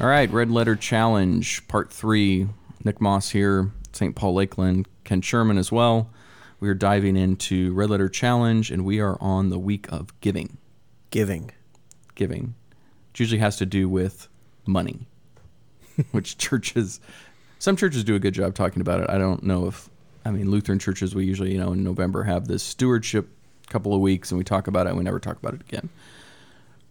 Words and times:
All 0.00 0.06
right, 0.06 0.30
Red 0.30 0.48
Letter 0.48 0.76
Challenge, 0.76 1.66
Part 1.66 1.92
3. 1.92 2.46
Nick 2.84 3.00
Moss 3.00 3.30
here, 3.30 3.72
St. 3.92 4.14
Paul 4.14 4.34
Lakeland, 4.34 4.86
Ken 5.02 5.20
Sherman 5.20 5.58
as 5.58 5.72
well. 5.72 6.08
We 6.60 6.68
are 6.68 6.74
diving 6.74 7.16
into 7.16 7.74
Red 7.74 7.90
Letter 7.90 8.08
Challenge, 8.08 8.70
and 8.70 8.84
we 8.84 9.00
are 9.00 9.20
on 9.20 9.50
the 9.50 9.58
week 9.58 9.90
of 9.90 10.18
giving. 10.20 10.58
Giving. 11.10 11.50
Giving. 12.14 12.54
It 13.12 13.18
usually 13.18 13.40
has 13.40 13.56
to 13.56 13.66
do 13.66 13.88
with 13.88 14.28
money, 14.66 15.08
which 16.12 16.38
churches, 16.38 17.00
some 17.58 17.74
churches 17.74 18.04
do 18.04 18.14
a 18.14 18.20
good 18.20 18.34
job 18.34 18.54
talking 18.54 18.80
about 18.80 19.00
it. 19.00 19.10
I 19.10 19.18
don't 19.18 19.42
know 19.42 19.66
if, 19.66 19.90
I 20.24 20.30
mean, 20.30 20.48
Lutheran 20.48 20.78
churches, 20.78 21.12
we 21.12 21.24
usually, 21.24 21.50
you 21.50 21.58
know, 21.58 21.72
in 21.72 21.82
November 21.82 22.22
have 22.22 22.46
this 22.46 22.62
stewardship 22.62 23.28
couple 23.68 23.92
of 23.92 24.00
weeks 24.00 24.30
and 24.30 24.38
we 24.38 24.44
talk 24.44 24.68
about 24.68 24.86
it 24.86 24.90
and 24.90 24.98
we 24.98 25.02
never 25.02 25.18
talk 25.18 25.38
about 25.38 25.54
it 25.54 25.60
again. 25.62 25.88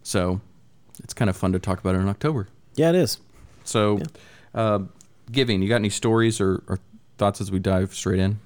So 0.02 0.42
it's 1.02 1.14
kind 1.14 1.30
of 1.30 1.38
fun 1.38 1.52
to 1.54 1.58
talk 1.58 1.80
about 1.80 1.94
it 1.94 2.00
in 2.00 2.08
October. 2.08 2.48
Yeah, 2.78 2.90
it 2.90 2.94
is. 2.96 3.18
So, 3.64 4.00
uh, 4.54 4.80
giving, 5.30 5.60
you 5.62 5.68
got 5.68 5.76
any 5.76 5.90
stories 5.90 6.40
or, 6.40 6.62
or 6.68 6.78
thoughts 7.18 7.40
as 7.40 7.50
we 7.50 7.58
dive 7.58 7.94
straight 7.94 8.18
in? 8.20 8.38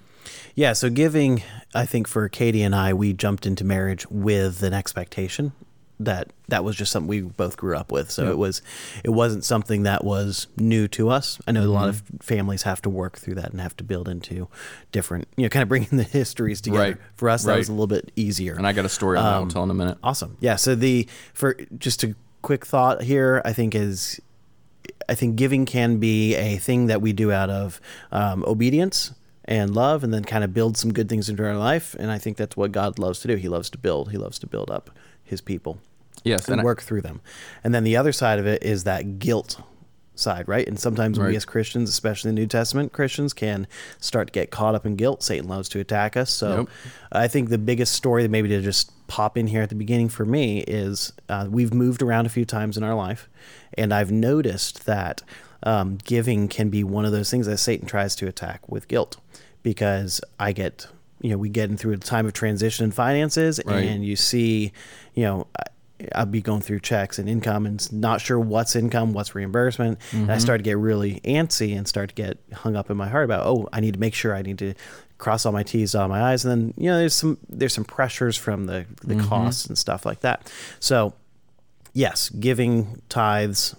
Yeah, 0.54 0.72
so 0.72 0.90
giving, 0.90 1.42
I 1.74 1.86
think 1.86 2.08
for 2.08 2.28
Katie 2.28 2.62
and 2.62 2.74
I, 2.74 2.92
we 2.94 3.12
jumped 3.12 3.46
into 3.46 3.64
marriage 3.64 4.06
with 4.10 4.62
an 4.62 4.72
expectation 4.72 5.52
that 6.00 6.32
that 6.48 6.64
was 6.64 6.74
just 6.74 6.90
something 6.90 7.06
we 7.08 7.20
both 7.20 7.56
grew 7.56 7.76
up 7.76 7.92
with. 7.92 8.10
So 8.10 8.24
Yeah. 8.24 8.30
it 8.30 8.38
was, 8.38 8.60
it 9.04 9.10
wasn't 9.10 9.44
something 9.44 9.84
that 9.84 10.02
was 10.04 10.48
new 10.56 10.88
to 10.88 11.10
us. 11.10 11.38
I 11.46 11.52
know 11.52 11.62
a 11.62 11.66
lot 11.70 11.88
of 11.88 12.02
families 12.20 12.62
have 12.62 12.82
to 12.82 12.90
work 12.90 13.18
through 13.18 13.36
that 13.36 13.50
and 13.52 13.60
have 13.60 13.76
to 13.76 13.84
build 13.84 14.08
into 14.08 14.48
different, 14.90 15.28
you 15.36 15.44
know, 15.44 15.48
kind 15.48 15.62
of 15.62 15.68
bringing 15.68 15.96
the 15.96 16.02
histories 16.18 16.60
together. 16.60 16.82
Right. 16.82 16.96
For 17.14 17.28
us, 17.30 17.44
that 17.44 17.56
was 17.56 17.68
a 17.68 17.72
little 17.72 17.86
bit 17.86 18.10
easier. 18.16 18.54
And 18.56 18.66
I 18.66 18.72
got 18.72 18.84
a 18.84 18.88
story 18.88 19.16
on 19.18 19.24
that. 19.24 19.32
I'll 19.32 19.46
tell 19.46 19.62
in 19.62 19.70
a 19.70 19.74
minute. 19.74 19.98
Awesome. 20.02 20.36
Yeah. 20.40 20.56
So 20.56 20.74
the 20.74 21.06
for 21.34 21.54
just 21.78 22.02
a 22.02 22.16
quick 22.42 22.66
thought 22.66 23.02
here, 23.02 23.40
I 23.44 23.52
think 23.52 23.74
is 23.74 24.20
I 25.08 25.14
think 25.14 25.36
giving 25.36 25.64
can 25.66 25.98
be 25.98 26.34
a 26.36 26.56
thing 26.58 26.86
that 26.86 27.00
we 27.00 27.12
do 27.12 27.32
out 27.32 27.50
of 27.50 27.80
um, 28.12 28.44
obedience 28.46 29.12
and 29.44 29.74
love, 29.74 30.04
and 30.04 30.14
then 30.14 30.24
kind 30.24 30.44
of 30.44 30.54
build 30.54 30.76
some 30.76 30.92
good 30.92 31.08
things 31.08 31.28
into 31.28 31.44
our 31.44 31.56
life. 31.56 31.96
And 31.98 32.10
I 32.10 32.18
think 32.18 32.36
that's 32.36 32.56
what 32.56 32.70
God 32.72 32.98
loves 32.98 33.18
to 33.20 33.28
do. 33.28 33.34
He 33.36 33.48
loves 33.48 33.68
to 33.70 33.78
build. 33.78 34.10
He 34.12 34.16
loves 34.16 34.38
to 34.40 34.46
build 34.46 34.70
up 34.70 34.90
His 35.24 35.40
people 35.40 35.78
Yes. 36.24 36.48
and 36.48 36.60
I- 36.60 36.64
work 36.64 36.82
through 36.82 37.00
them. 37.02 37.20
And 37.64 37.74
then 37.74 37.82
the 37.84 37.96
other 37.96 38.12
side 38.12 38.38
of 38.38 38.46
it 38.46 38.62
is 38.62 38.84
that 38.84 39.18
guilt 39.18 39.60
side, 40.14 40.46
right? 40.46 40.66
And 40.68 40.78
sometimes 40.78 41.18
Right. 41.18 41.28
we 41.30 41.36
as 41.36 41.44
Christians, 41.44 41.88
especially 41.88 42.30
the 42.30 42.34
New 42.34 42.46
Testament 42.46 42.92
Christians, 42.92 43.32
can 43.32 43.66
start 43.98 44.28
to 44.28 44.32
get 44.32 44.50
caught 44.50 44.74
up 44.74 44.84
in 44.86 44.94
guilt. 44.96 45.22
Satan 45.22 45.48
loves 45.48 45.68
to 45.70 45.80
attack 45.80 46.16
us. 46.16 46.30
So 46.30 46.58
Yep. 46.58 46.68
I 47.12 47.28
think 47.28 47.48
the 47.48 47.58
biggest 47.58 47.92
story 47.94 48.22
that 48.22 48.30
maybe 48.30 48.48
to 48.50 48.60
just 48.60 48.90
pop 49.08 49.36
in 49.38 49.46
here 49.46 49.62
at 49.62 49.68
the 49.70 49.74
beginning 49.74 50.08
for 50.08 50.24
me 50.26 50.60
is 50.60 51.12
uh, 51.28 51.46
we've 51.50 51.72
moved 51.74 52.02
around 52.02 52.26
a 52.26 52.28
few 52.30 52.44
times 52.44 52.76
in 52.76 52.82
our 52.82 52.94
life, 52.94 53.28
and 53.76 53.92
I've 53.92 54.12
noticed 54.12 54.86
that 54.86 55.22
um, 55.64 55.98
giving 56.04 56.48
can 56.48 56.68
be 56.70 56.82
one 56.84 57.04
of 57.04 57.12
those 57.12 57.30
things 57.30 57.46
that 57.46 57.58
Satan 57.58 57.86
tries 57.86 58.14
to 58.16 58.26
attack 58.26 58.68
with 58.68 58.88
guilt 58.88 59.16
because 59.62 60.20
I 60.40 60.52
get, 60.52 60.86
you 61.20 61.30
know, 61.30 61.38
we 61.38 61.48
get 61.48 61.70
in 61.70 61.76
through 61.76 61.92
a 61.92 61.96
time 61.98 62.26
of 62.26 62.32
transition 62.32 62.84
in 62.84 62.90
finances, 62.90 63.60
Right. 63.64 63.84
and 63.84 64.04
you 64.04 64.16
see, 64.16 64.72
you 65.14 65.22
know, 65.24 65.46
I- 66.02 66.20
I'll 66.20 66.26
be 66.26 66.42
going 66.42 66.60
through 66.60 66.80
checks 66.80 67.18
and 67.18 67.28
income 67.28 67.66
and 67.66 67.92
not 67.92 68.20
sure 68.20 68.38
what's 68.38 68.76
income, 68.76 69.12
what's 69.12 69.34
reimbursement. 69.34 69.98
And 70.12 70.30
I 70.30 70.34
mm-hmm. 70.34 70.40
start 70.40 70.58
to 70.58 70.62
get 70.62 70.78
really 70.78 71.20
antsy 71.24 71.76
and 71.76 71.86
start 71.86 72.10
to 72.10 72.14
get 72.14 72.38
hung 72.52 72.76
up 72.76 72.90
in 72.90 72.96
my 72.96 73.08
heart 73.08 73.24
about, 73.24 73.46
oh, 73.46 73.68
I 73.72 73.80
need 73.80 73.94
to 73.94 74.00
make 74.00 74.14
sure 74.14 74.34
I 74.34 74.42
need 74.42 74.58
to 74.58 74.74
cross 75.18 75.46
all 75.46 75.52
my 75.52 75.62
T's, 75.62 75.94
all 75.94 76.08
my 76.08 76.32
I's. 76.32 76.44
And 76.44 76.50
then, 76.50 76.74
you 76.76 76.90
know, 76.90 76.98
there's 76.98 77.14
some, 77.14 77.38
there's 77.48 77.74
some 77.74 77.84
pressures 77.84 78.36
from 78.36 78.66
the, 78.66 78.86
the 79.02 79.14
mm-hmm. 79.14 79.28
costs 79.28 79.66
and 79.66 79.78
stuff 79.78 80.04
like 80.04 80.20
that. 80.20 80.52
So 80.80 81.14
yes, 81.92 82.28
giving 82.28 83.00
tithes 83.08 83.76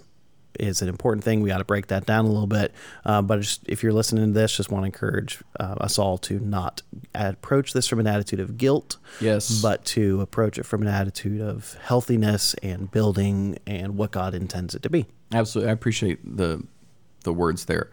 is 0.59 0.81
an 0.81 0.89
important 0.89 1.23
thing. 1.23 1.41
We 1.41 1.49
got 1.49 1.57
to 1.59 1.63
break 1.63 1.87
that 1.87 2.05
down 2.05 2.25
a 2.25 2.27
little 2.29 2.47
bit. 2.47 2.73
Uh, 3.05 3.21
but 3.21 3.41
just, 3.41 3.61
if 3.67 3.81
you're 3.83 3.93
listening 3.93 4.27
to 4.27 4.31
this, 4.33 4.55
just 4.55 4.69
want 4.71 4.83
to 4.83 4.85
encourage 4.85 5.39
uh, 5.59 5.75
us 5.79 5.97
all 5.99 6.17
to 6.19 6.39
not 6.39 6.81
approach 7.15 7.73
this 7.73 7.87
from 7.87 7.99
an 7.99 8.07
attitude 8.07 8.39
of 8.39 8.57
guilt, 8.57 8.97
Yes. 9.21 9.61
but 9.61 9.83
to 9.85 10.21
approach 10.21 10.57
it 10.57 10.63
from 10.63 10.81
an 10.81 10.87
attitude 10.87 11.41
of 11.41 11.75
healthiness 11.81 12.53
and 12.63 12.91
building 12.91 13.57
and 13.67 13.97
what 13.97 14.11
God 14.11 14.33
intends 14.35 14.75
it 14.75 14.83
to 14.83 14.89
be. 14.89 15.05
Absolutely, 15.31 15.69
I 15.69 15.73
appreciate 15.73 16.37
the 16.37 16.63
the 17.23 17.33
words 17.33 17.65
there. 17.65 17.89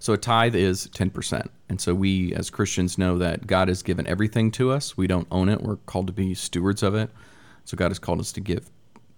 So 0.00 0.12
a 0.12 0.18
tithe 0.18 0.56
is 0.56 0.88
ten 0.92 1.10
percent, 1.10 1.50
and 1.68 1.80
so 1.80 1.94
we 1.94 2.34
as 2.34 2.50
Christians 2.50 2.98
know 2.98 3.16
that 3.18 3.46
God 3.46 3.68
has 3.68 3.82
given 3.82 4.06
everything 4.08 4.50
to 4.52 4.72
us. 4.72 4.96
We 4.96 5.06
don't 5.06 5.28
own 5.30 5.48
it; 5.48 5.62
we're 5.62 5.76
called 5.76 6.08
to 6.08 6.12
be 6.12 6.34
stewards 6.34 6.82
of 6.82 6.94
it. 6.96 7.08
So 7.64 7.76
God 7.76 7.92
has 7.92 8.00
called 8.00 8.18
us 8.18 8.32
to 8.32 8.40
give 8.40 8.68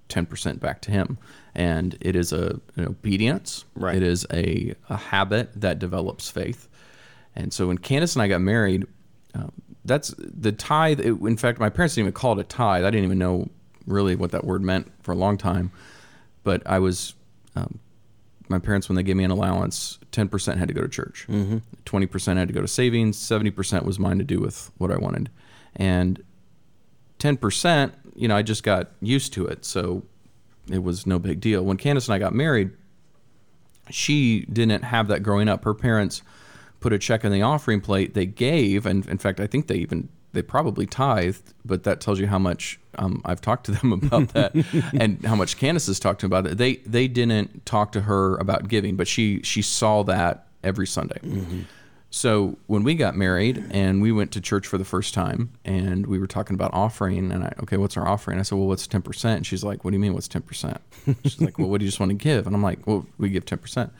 ten 0.08 0.26
percent 0.26 0.60
back 0.60 0.80
to 0.82 0.90
Him, 0.90 1.18
and 1.54 1.96
it 2.00 2.16
is 2.16 2.32
a 2.32 2.60
an 2.76 2.86
obedience. 2.86 3.64
Right. 3.74 3.96
It 3.96 4.02
is 4.02 4.26
a 4.32 4.74
a 4.88 4.96
habit 4.96 5.50
that 5.60 5.78
develops 5.78 6.30
faith. 6.30 6.68
And 7.36 7.52
so 7.52 7.66
when 7.66 7.78
Candace 7.78 8.14
and 8.14 8.22
I 8.22 8.28
got 8.28 8.40
married, 8.40 8.86
um, 9.34 9.50
that's 9.84 10.14
the 10.18 10.52
tithe. 10.52 11.00
It, 11.00 11.20
in 11.20 11.36
fact, 11.36 11.58
my 11.58 11.68
parents 11.68 11.94
didn't 11.94 12.04
even 12.04 12.12
call 12.12 12.38
it 12.38 12.40
a 12.40 12.44
tithe. 12.44 12.84
I 12.84 12.90
didn't 12.90 13.04
even 13.04 13.18
know 13.18 13.48
really 13.86 14.14
what 14.14 14.30
that 14.30 14.44
word 14.44 14.62
meant 14.62 14.90
for 15.02 15.12
a 15.12 15.16
long 15.16 15.36
time. 15.36 15.72
But 16.42 16.62
I 16.66 16.78
was, 16.78 17.14
um, 17.56 17.80
my 18.48 18.58
parents, 18.58 18.88
when 18.88 18.96
they 18.96 19.02
gave 19.02 19.16
me 19.16 19.24
an 19.24 19.30
allowance, 19.30 19.98
10% 20.12 20.58
had 20.58 20.68
to 20.68 20.74
go 20.74 20.82
to 20.82 20.88
church. 20.88 21.26
20% 21.86 22.36
had 22.36 22.48
to 22.48 22.54
go 22.54 22.60
to 22.60 22.68
savings. 22.68 23.18
70% 23.18 23.84
was 23.84 23.98
mine 23.98 24.18
to 24.18 24.24
do 24.24 24.40
with 24.40 24.70
what 24.78 24.90
I 24.90 24.96
wanted. 24.96 25.30
And 25.74 26.22
10%, 27.18 27.92
you 28.14 28.28
know, 28.28 28.36
I 28.36 28.42
just 28.42 28.62
got 28.62 28.90
used 29.00 29.32
to 29.34 29.46
it. 29.46 29.64
So 29.64 30.04
it 30.70 30.82
was 30.82 31.06
no 31.06 31.18
big 31.18 31.40
deal. 31.40 31.62
When 31.62 31.76
Candace 31.76 32.08
and 32.08 32.14
I 32.14 32.18
got 32.18 32.34
married, 32.34 32.70
she 33.90 34.46
didn't 34.46 34.82
have 34.82 35.08
that 35.08 35.22
growing 35.22 35.48
up. 35.48 35.64
Her 35.64 35.74
parents 35.74 36.22
put 36.80 36.92
a 36.92 36.98
check 36.98 37.24
in 37.24 37.32
the 37.32 37.42
offering 37.42 37.80
plate. 37.80 38.14
They 38.14 38.26
gave, 38.26 38.86
and 38.86 39.06
in 39.06 39.18
fact, 39.18 39.40
I 39.40 39.46
think 39.46 39.66
they 39.66 39.76
even 39.76 40.08
they 40.32 40.42
probably 40.42 40.86
tithed. 40.86 41.52
But 41.64 41.84
that 41.84 42.00
tells 42.00 42.18
you 42.18 42.26
how 42.26 42.38
much 42.38 42.78
um, 42.96 43.22
I've 43.24 43.40
talked 43.40 43.66
to 43.66 43.72
them 43.72 43.92
about 44.02 44.28
that, 44.30 44.54
and 44.98 45.24
how 45.24 45.34
much 45.34 45.58
Candace 45.58 45.86
has 45.86 46.00
talked 46.00 46.20
to 46.20 46.28
them 46.28 46.38
about 46.38 46.52
it. 46.52 46.58
They 46.58 46.76
they 46.76 47.08
didn't 47.08 47.66
talk 47.66 47.92
to 47.92 48.02
her 48.02 48.36
about 48.36 48.68
giving, 48.68 48.96
but 48.96 49.08
she 49.08 49.42
she 49.42 49.60
saw 49.62 50.02
that 50.04 50.46
every 50.62 50.86
Sunday. 50.86 51.18
So 52.14 52.58
when 52.68 52.84
we 52.84 52.94
got 52.94 53.16
married 53.16 53.64
and 53.72 54.00
we 54.00 54.12
went 54.12 54.30
to 54.32 54.40
church 54.40 54.68
for 54.68 54.78
the 54.78 54.84
first 54.84 55.14
time 55.14 55.50
and 55.64 56.06
we 56.06 56.20
were 56.20 56.28
talking 56.28 56.54
about 56.54 56.72
offering 56.72 57.32
and 57.32 57.42
I 57.42 57.52
okay, 57.64 57.76
what's 57.76 57.96
our 57.96 58.06
offering? 58.06 58.38
I 58.38 58.42
said, 58.42 58.56
Well, 58.56 58.68
what's 58.68 58.86
ten 58.86 59.02
percent? 59.02 59.38
And 59.38 59.46
she's 59.46 59.64
like, 59.64 59.84
What 59.84 59.90
do 59.90 59.96
you 59.96 60.00
mean 60.00 60.14
what's 60.14 60.28
ten 60.28 60.42
percent? 60.42 60.80
She's 61.24 61.40
like, 61.40 61.58
Well, 61.58 61.68
what 61.68 61.78
do 61.78 61.84
you 61.84 61.88
just 61.88 61.98
want 61.98 62.10
to 62.10 62.14
give? 62.14 62.46
And 62.46 62.54
I'm 62.54 62.62
like, 62.62 62.86
Well, 62.86 63.04
we 63.18 63.30
give 63.30 63.46
ten 63.46 63.58
percent. 63.58 63.92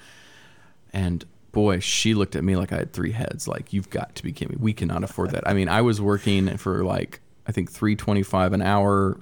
And 0.93 1.25
boy, 1.51 1.81
she 1.81 2.15
looked 2.15 2.37
at 2.37 2.45
me 2.45 2.55
like 2.55 2.73
I 2.73 2.77
had 2.77 2.93
three 2.93 3.11
heads. 3.11 3.49
Like, 3.49 3.73
you've 3.73 3.91
got 3.91 4.15
to 4.15 4.23
be 4.23 4.31
kidding 4.31 4.57
me. 4.57 4.63
We 4.63 4.73
cannot 4.73 5.03
afford 5.03 5.33
that. 5.33 5.49
I 5.49 5.53
mean, 5.53 5.69
I 5.69 5.83
was 5.83 6.01
working 6.01 6.57
for 6.57 6.85
like 6.85 7.21
I 7.49 7.53
think 7.53 7.73
three 7.73 7.97
twenty 7.97 8.23
five 8.23 8.53
an 8.53 8.63
hour 8.63 9.19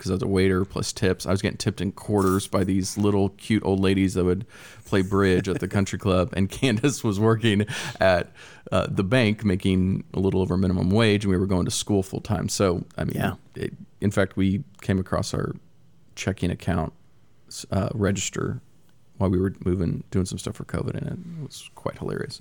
because 0.00 0.10
I 0.10 0.14
was 0.14 0.22
a 0.22 0.26
waiter 0.28 0.64
plus 0.64 0.94
tips. 0.94 1.26
I 1.26 1.30
was 1.30 1.42
getting 1.42 1.58
tipped 1.58 1.82
in 1.82 1.92
quarters 1.92 2.46
by 2.46 2.64
these 2.64 2.96
little 2.96 3.28
cute 3.28 3.62
old 3.66 3.80
ladies 3.80 4.14
that 4.14 4.24
would 4.24 4.46
play 4.86 5.02
bridge 5.02 5.46
at 5.46 5.60
the 5.60 5.68
country 5.68 5.98
club. 5.98 6.30
And 6.34 6.48
Candace 6.50 7.04
was 7.04 7.20
working 7.20 7.66
at 8.00 8.32
uh, 8.72 8.86
the 8.90 9.04
bank, 9.04 9.44
making 9.44 10.04
a 10.14 10.20
little 10.20 10.40
over 10.40 10.56
minimum 10.56 10.88
wage, 10.90 11.24
and 11.24 11.30
we 11.30 11.36
were 11.36 11.46
going 11.46 11.66
to 11.66 11.70
school 11.70 12.02
full 12.02 12.22
time. 12.22 12.48
So 12.48 12.84
I 12.96 13.04
mean, 13.04 13.16
Yeah. 13.16 13.34
it, 13.54 13.74
in 14.00 14.10
fact, 14.10 14.38
we 14.38 14.64
came 14.80 14.98
across 14.98 15.34
our 15.34 15.54
checking 16.16 16.50
account 16.50 16.94
uh, 17.70 17.90
register 17.92 18.62
while 19.18 19.28
we 19.28 19.38
were 19.38 19.52
moving, 19.66 20.02
doing 20.10 20.24
some 20.24 20.38
stuff 20.38 20.56
for 20.56 20.64
COVID, 20.64 20.94
and 20.94 21.36
it 21.42 21.46
was 21.46 21.68
quite 21.74 21.98
hilarious 21.98 22.40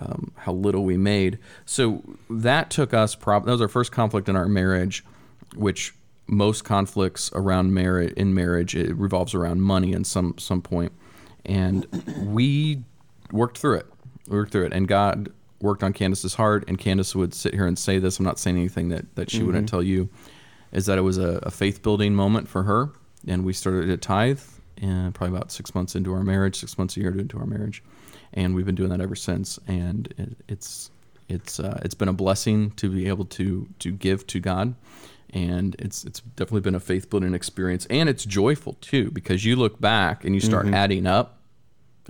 um, 0.00 0.32
how 0.36 0.52
little 0.52 0.84
we 0.84 0.96
made. 0.96 1.38
So 1.64 2.02
that 2.28 2.70
took 2.70 2.92
us. 2.92 3.14
Prob- 3.14 3.44
that 3.46 3.52
was 3.52 3.60
our 3.60 3.68
first 3.68 3.92
conflict 3.92 4.28
in 4.28 4.34
our 4.34 4.48
marriage, 4.48 5.04
which 5.54 5.94
most 6.28 6.62
conflicts 6.62 7.30
around 7.34 7.72
marriage 7.72 8.12
in 8.12 8.34
marriage 8.34 8.76
it 8.76 8.94
revolves 8.96 9.34
around 9.34 9.62
money 9.62 9.92
in 9.92 10.04
some 10.04 10.36
some 10.38 10.62
point, 10.62 10.92
and 11.44 11.86
we 12.24 12.82
worked 13.32 13.58
through 13.58 13.78
it. 13.78 13.86
We 14.28 14.36
worked 14.36 14.52
through 14.52 14.66
it, 14.66 14.72
and 14.72 14.86
God 14.86 15.32
worked 15.60 15.82
on 15.82 15.92
Candace's 15.92 16.34
heart. 16.34 16.64
And 16.68 16.78
Candace 16.78 17.14
would 17.14 17.34
sit 17.34 17.54
here 17.54 17.66
and 17.66 17.78
say 17.78 17.98
this. 17.98 18.18
I'm 18.18 18.24
not 18.24 18.38
saying 18.38 18.56
anything 18.56 18.90
that 18.90 19.14
that 19.16 19.30
she 19.30 19.42
wouldn't 19.42 19.68
tell 19.68 19.82
you. 19.82 20.08
Is 20.70 20.84
that 20.84 20.98
it 20.98 21.02
was 21.02 21.16
a, 21.16 21.40
a 21.44 21.50
faith 21.50 21.82
building 21.82 22.14
moment 22.14 22.46
for 22.46 22.64
her, 22.64 22.90
and 23.26 23.42
we 23.42 23.54
started 23.54 23.88
a 23.88 23.96
tithe, 23.96 24.42
and 24.76 25.14
probably 25.14 25.34
about 25.34 25.50
six 25.50 25.74
months 25.74 25.96
into 25.96 26.12
our 26.12 26.22
marriage, 26.22 26.56
six 26.56 26.76
months 26.76 26.94
a 26.98 27.00
year 27.00 27.18
into 27.18 27.38
our 27.38 27.46
marriage, 27.46 27.82
and 28.34 28.54
we've 28.54 28.66
been 28.66 28.74
doing 28.74 28.90
that 28.90 29.00
ever 29.00 29.16
since. 29.16 29.58
And 29.66 30.12
it, 30.18 30.36
it's 30.46 30.90
it's 31.28 31.58
uh, 31.58 31.80
it's 31.82 31.94
been 31.94 32.08
a 32.08 32.12
blessing 32.12 32.72
to 32.72 32.90
be 32.90 33.08
able 33.08 33.24
to 33.26 33.66
to 33.78 33.90
give 33.90 34.26
to 34.26 34.40
God, 34.40 34.74
and 35.32 35.76
it's 35.78 36.04
it's 36.04 36.20
definitely 36.20 36.60
been 36.62 36.74
a 36.74 36.80
faith 36.80 37.10
building 37.10 37.34
experience, 37.34 37.86
and 37.90 38.08
it's 38.08 38.24
joyful 38.24 38.74
too 38.80 39.10
because 39.10 39.44
you 39.44 39.56
look 39.56 39.80
back 39.80 40.24
and 40.24 40.34
you 40.34 40.40
start 40.40 40.66
adding 40.68 41.06
up. 41.06 41.34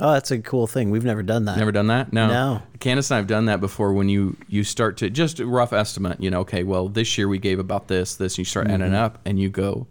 Oh, 0.01 0.13
that's 0.13 0.31
a 0.31 0.39
cool 0.39 0.69
thing. 0.69 0.91
We've 0.91 1.05
never 1.05 1.25
done 1.25 1.47
that. 1.47 1.59
Never 1.59 1.73
done 1.73 1.89
that? 1.89 2.13
No. 2.13 2.29
No. 2.29 2.63
Candace 2.79 3.11
and 3.11 3.17
I 3.17 3.19
have 3.19 3.27
done 3.27 3.47
that 3.47 3.61
before 3.61 3.93
when 3.93 4.09
you 4.09 4.37
you 4.47 4.63
start 4.63 4.97
to 4.99 5.11
just 5.11 5.41
a 5.41 5.47
rough 5.47 5.73
estimate, 5.73 6.21
you 6.23 6.31
know, 6.31 6.41
okay, 6.41 6.63
well, 6.63 6.89
this 6.89 7.19
year 7.19 7.27
we 7.27 7.39
gave 7.39 7.59
about 7.59 7.89
this, 7.89 8.15
this, 8.15 8.35
and 8.35 8.39
you 8.39 8.45
start 8.45 8.69
adding 8.69 8.95
up 8.95 9.19
and 9.25 9.41
you 9.41 9.49
go, 9.49 9.89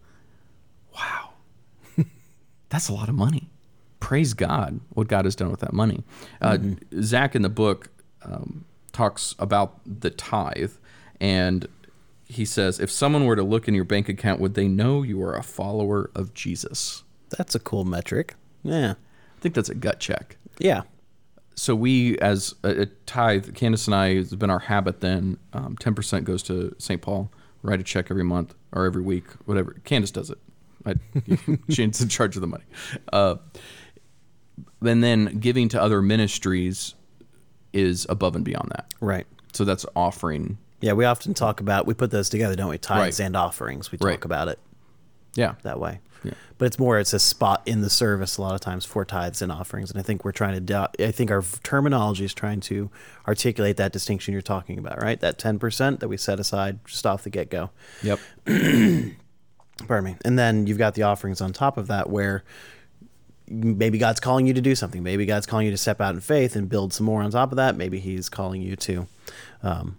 wow, 0.95 1.31
that's 2.69 2.87
a 2.87 2.93
lot 2.93 3.09
of 3.09 3.15
money. 3.15 3.49
praise 3.99 4.33
God 4.33 4.79
what 4.93 5.09
God 5.09 5.25
has 5.25 5.35
done 5.35 5.51
with 5.51 5.59
that 5.59 5.73
money. 5.73 6.03
Uh, 6.41 6.57
Zach 7.01 7.35
in 7.35 7.41
the 7.41 7.49
book 7.49 7.89
um, 8.23 8.63
talks 8.93 9.35
about 9.39 9.79
the 9.85 10.09
tithe, 10.09 10.71
and 11.19 11.67
he 12.27 12.45
says, 12.45 12.79
if 12.79 12.91
someone 12.91 13.25
were 13.25 13.35
to 13.35 13.43
look 13.43 13.67
in 13.67 13.73
your 13.73 13.83
bank 13.83 14.09
account, 14.09 14.39
would 14.41 14.53
they 14.53 14.67
know 14.67 15.01
you 15.01 15.21
are 15.23 15.35
a 15.35 15.43
follower 15.43 16.11
of 16.13 16.33
Jesus? 16.33 17.03
That's 17.29 17.55
a 17.55 17.59
cool 17.59 17.85
metric. 17.85 18.35
Yeah. 18.63 18.91
I 18.91 19.39
think 19.41 19.55
that's 19.55 19.69
a 19.69 19.75
gut 19.75 19.99
check. 19.99 20.37
Yeah. 20.59 20.83
So 21.55 21.75
we, 21.75 22.17
as 22.19 22.53
a, 22.63 22.81
a 22.81 22.85
tithe, 23.05 23.55
Candace 23.55 23.87
and 23.87 23.95
I, 23.95 24.09
it's 24.09 24.35
been 24.35 24.49
our 24.49 24.59
habit. 24.59 25.01
Then 25.01 25.37
um, 25.53 25.75
ten 25.79 25.95
percent 25.95 26.25
goes 26.25 26.43
to 26.43 26.75
St. 26.77 27.01
Paul. 27.01 27.31
Write 27.63 27.79
a 27.79 27.83
check 27.83 28.11
every 28.11 28.23
month 28.23 28.53
or 28.71 28.85
every 28.85 29.01
week, 29.01 29.25
whatever. 29.45 29.75
Candace 29.83 30.11
does 30.11 30.29
it. 30.29 30.37
I, 30.85 30.95
she's 31.69 32.01
in 32.01 32.09
charge 32.09 32.35
of 32.35 32.41
the 32.41 32.47
money. 32.47 32.63
Uh, 33.11 33.37
and 34.81 35.03
then 35.03 35.39
giving 35.39 35.69
to 35.69 35.81
other 35.81 36.01
ministries 36.01 36.93
is 37.73 38.05
above 38.09 38.35
and 38.35 38.45
beyond 38.45 38.69
that. 38.71 38.93
Right. 39.01 39.25
So 39.53 39.65
that's 39.65 39.85
offering. 39.95 40.57
Yeah, 40.79 40.93
we 40.93 41.05
often 41.05 41.33
talk 41.33 41.59
about 41.59 41.87
we 41.87 41.93
put 41.93 42.11
those 42.11 42.29
together, 42.29 42.55
don't 42.55 42.69
we? 42.69 42.77
Tithes 42.77 43.19
Right. 43.19 43.25
and 43.25 43.35
offerings. 43.35 43.91
We 43.91 43.97
talk 43.97 44.05
Right. 44.07 44.25
about 44.25 44.47
it 44.47 44.59
Yeah. 45.35 45.55
that 45.63 45.79
way. 45.79 45.99
Yeah. 46.23 46.33
But 46.57 46.65
it's 46.65 46.79
more 46.79 46.99
it's 46.99 47.13
a 47.13 47.19
spot 47.19 47.61
in 47.65 47.81
the 47.81 47.89
service 47.89 48.37
a 48.37 48.41
lot 48.41 48.55
of 48.55 48.59
times 48.61 48.85
for 48.85 49.05
tithes 49.05 49.41
and 49.41 49.51
offerings, 49.51 49.91
and 49.91 49.99
I 49.99 50.03
think 50.03 50.25
we're 50.25 50.31
trying 50.31 50.65
to. 50.65 50.89
I 50.99 51.11
think 51.11 51.29
our 51.31 51.43
terminology 51.63 52.25
is 52.25 52.33
trying 52.33 52.59
to 52.61 52.89
articulate 53.27 53.77
that 53.77 53.91
distinction 53.93 54.33
you're 54.33 54.41
talking 54.41 54.77
about, 54.79 55.01
right? 55.01 55.19
That 55.19 55.37
ten 55.37 55.59
percent 55.59 55.99
that 55.99 56.07
we 56.07 56.17
set 56.17 56.39
aside 56.39 56.79
just 56.85 57.05
off 57.05 57.23
the 57.23 57.29
get 57.29 57.49
go. 57.51 57.69
Yep. 58.01 58.19
Pardon 59.87 60.03
me. 60.11 60.15
And 60.25 60.39
then 60.39 60.65
you've 60.65 60.79
got 60.79 60.95
the 60.95 61.03
offerings 61.03 61.39
on 61.39 61.53
top 61.53 61.77
of 61.77 61.87
that 61.87 62.09
where 62.09 62.43
maybe 63.47 63.97
God's 63.99 64.19
calling 64.19 64.47
you 64.47 64.53
to 64.55 64.61
do 64.61 64.73
something. 64.75 65.03
Maybe 65.03 65.25
God's 65.27 65.45
calling 65.45 65.65
you 65.65 65.71
to 65.71 65.77
step 65.77 66.01
out 66.01 66.15
in 66.15 66.21
faith 66.21 66.55
and 66.55 66.67
build 66.67 66.93
some 66.93 67.05
more 67.05 67.21
on 67.21 67.29
top 67.31 67.51
of 67.51 67.57
that. 67.57 67.75
Maybe 67.77 67.99
He's 67.99 68.27
calling 68.27 68.61
you 68.63 68.75
to, 68.77 69.07
um, 69.61 69.97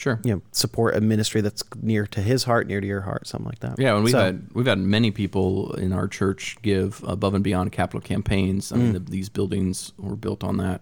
Sure. 0.00 0.18
you 0.24 0.34
know, 0.34 0.40
support 0.52 0.96
a 0.96 1.00
ministry 1.02 1.42
that's 1.42 1.62
near 1.82 2.06
to 2.06 2.22
His 2.22 2.44
heart, 2.44 2.66
near 2.66 2.80
to 2.80 2.86
your 2.86 3.02
heart, 3.02 3.26
something 3.26 3.44
like 3.50 3.58
that. 3.58 3.78
Yeah, 3.78 3.94
and 3.96 4.02
we've 4.02 4.12
So- 4.12 4.18
had 4.18 4.46
we've 4.54 4.64
had 4.64 4.78
many 4.78 5.10
people 5.10 5.74
in 5.74 5.92
our 5.92 6.08
church 6.08 6.56
give 6.62 7.04
above 7.06 7.34
and 7.34 7.44
beyond 7.44 7.72
capital 7.72 8.00
campaigns. 8.00 8.72
I 8.72 8.76
mean, 8.76 8.94
the, 8.94 9.00
these 9.00 9.28
buildings 9.28 9.92
were 9.98 10.16
built 10.16 10.42
on 10.42 10.56
that. 10.56 10.80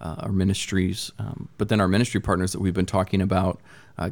Uh, 0.00 0.14
our 0.20 0.32
ministries, 0.32 1.10
um, 1.18 1.48
but 1.58 1.68
then 1.68 1.80
our 1.80 1.86
ministry 1.88 2.20
partners 2.20 2.52
that 2.52 2.60
we've 2.60 2.74
been 2.74 2.86
talking 2.86 3.20
about. 3.20 3.60
Uh, 3.98 4.10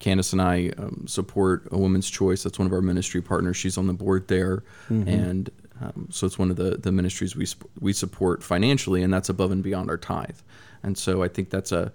Candace 0.00 0.32
and 0.32 0.42
I 0.42 0.70
um, 0.78 1.04
support 1.06 1.68
a 1.70 1.78
Woman's 1.78 2.10
Choice. 2.10 2.42
That's 2.44 2.58
one 2.58 2.66
of 2.66 2.72
our 2.72 2.80
ministry 2.80 3.20
partners. 3.22 3.56
She's 3.56 3.76
on 3.78 3.86
the 3.88 3.92
board 3.92 4.26
there, 4.28 4.62
and 4.88 5.48
um, 5.80 6.08
so 6.10 6.26
it's 6.26 6.38
one 6.38 6.50
of 6.50 6.56
the 6.56 6.76
the 6.78 6.90
ministries 6.92 7.34
we 7.36 7.46
we 7.80 7.92
support 7.92 8.42
financially, 8.42 9.02
and 9.02 9.12
that's 9.12 9.28
above 9.28 9.50
and 9.52 9.62
beyond 9.62 9.90
our 9.90 9.96
tithe. 9.98 10.38
And 10.82 10.96
so 10.96 11.22
I 11.22 11.28
think 11.28 11.50
that's 11.50 11.72
a 11.72 11.92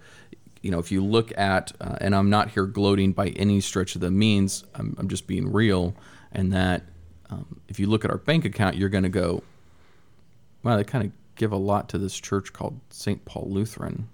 you 0.65 0.71
know, 0.71 0.79
if 0.79 0.91
you 0.91 1.03
look 1.05 1.31
at, 1.37 1.71
uh, 1.79 1.97
and 2.01 2.15
I'm 2.15 2.31
not 2.31 2.49
here 2.49 2.65
gloating 2.65 3.13
by 3.13 3.27
any 3.29 3.61
stretch 3.61 3.93
of 3.93 4.01
the 4.01 4.09
means, 4.09 4.63
I'm, 4.73 4.95
I'm 4.97 5.07
just 5.07 5.27
being 5.27 5.51
real, 5.53 5.93
and 6.31 6.51
that 6.53 6.81
um, 7.29 7.61
if 7.67 7.79
you 7.79 7.85
look 7.85 8.03
at 8.03 8.09
our 8.09 8.17
bank 8.17 8.45
account, 8.45 8.75
you're 8.75 8.89
going 8.89 9.03
to 9.03 9.09
go, 9.09 9.43
wow, 10.63 10.75
they 10.75 10.83
kind 10.83 11.05
of 11.05 11.11
give 11.35 11.51
a 11.51 11.55
lot 11.57 11.89
to 11.89 11.99
this 11.99 12.15
church 12.19 12.51
called 12.51 12.79
St. 12.89 13.23
Paul 13.25 13.47
Lutheran. 13.51 14.07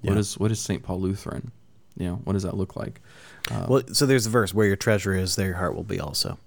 What 0.00 0.14
Yeah. 0.14 0.18
is 0.20 0.38
what 0.38 0.50
is 0.50 0.60
St. 0.60 0.82
Paul 0.82 1.00
Lutheran? 1.02 1.52
You 1.98 2.06
know, 2.06 2.14
what 2.24 2.32
does 2.32 2.44
that 2.44 2.56
look 2.56 2.74
like? 2.74 3.02
Well, 3.68 3.82
so 3.92 4.06
there's 4.06 4.24
a 4.26 4.30
verse 4.30 4.54
where 4.54 4.66
your 4.66 4.76
treasure 4.76 5.12
is, 5.14 5.36
there 5.36 5.48
your 5.48 5.56
heart 5.56 5.74
will 5.74 5.84
be 5.84 6.00
also. 6.00 6.38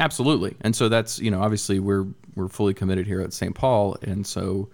Absolutely, 0.00 0.56
and 0.60 0.74
so 0.74 0.88
that's 0.88 1.20
you 1.20 1.30
know 1.30 1.40
obviously 1.40 1.78
we're 1.78 2.06
we're 2.34 2.48
fully 2.48 2.74
committed 2.74 3.06
here 3.06 3.20
at 3.20 3.32
St. 3.32 3.54
Paul, 3.54 3.96
and 4.02 4.26
so 4.26 4.68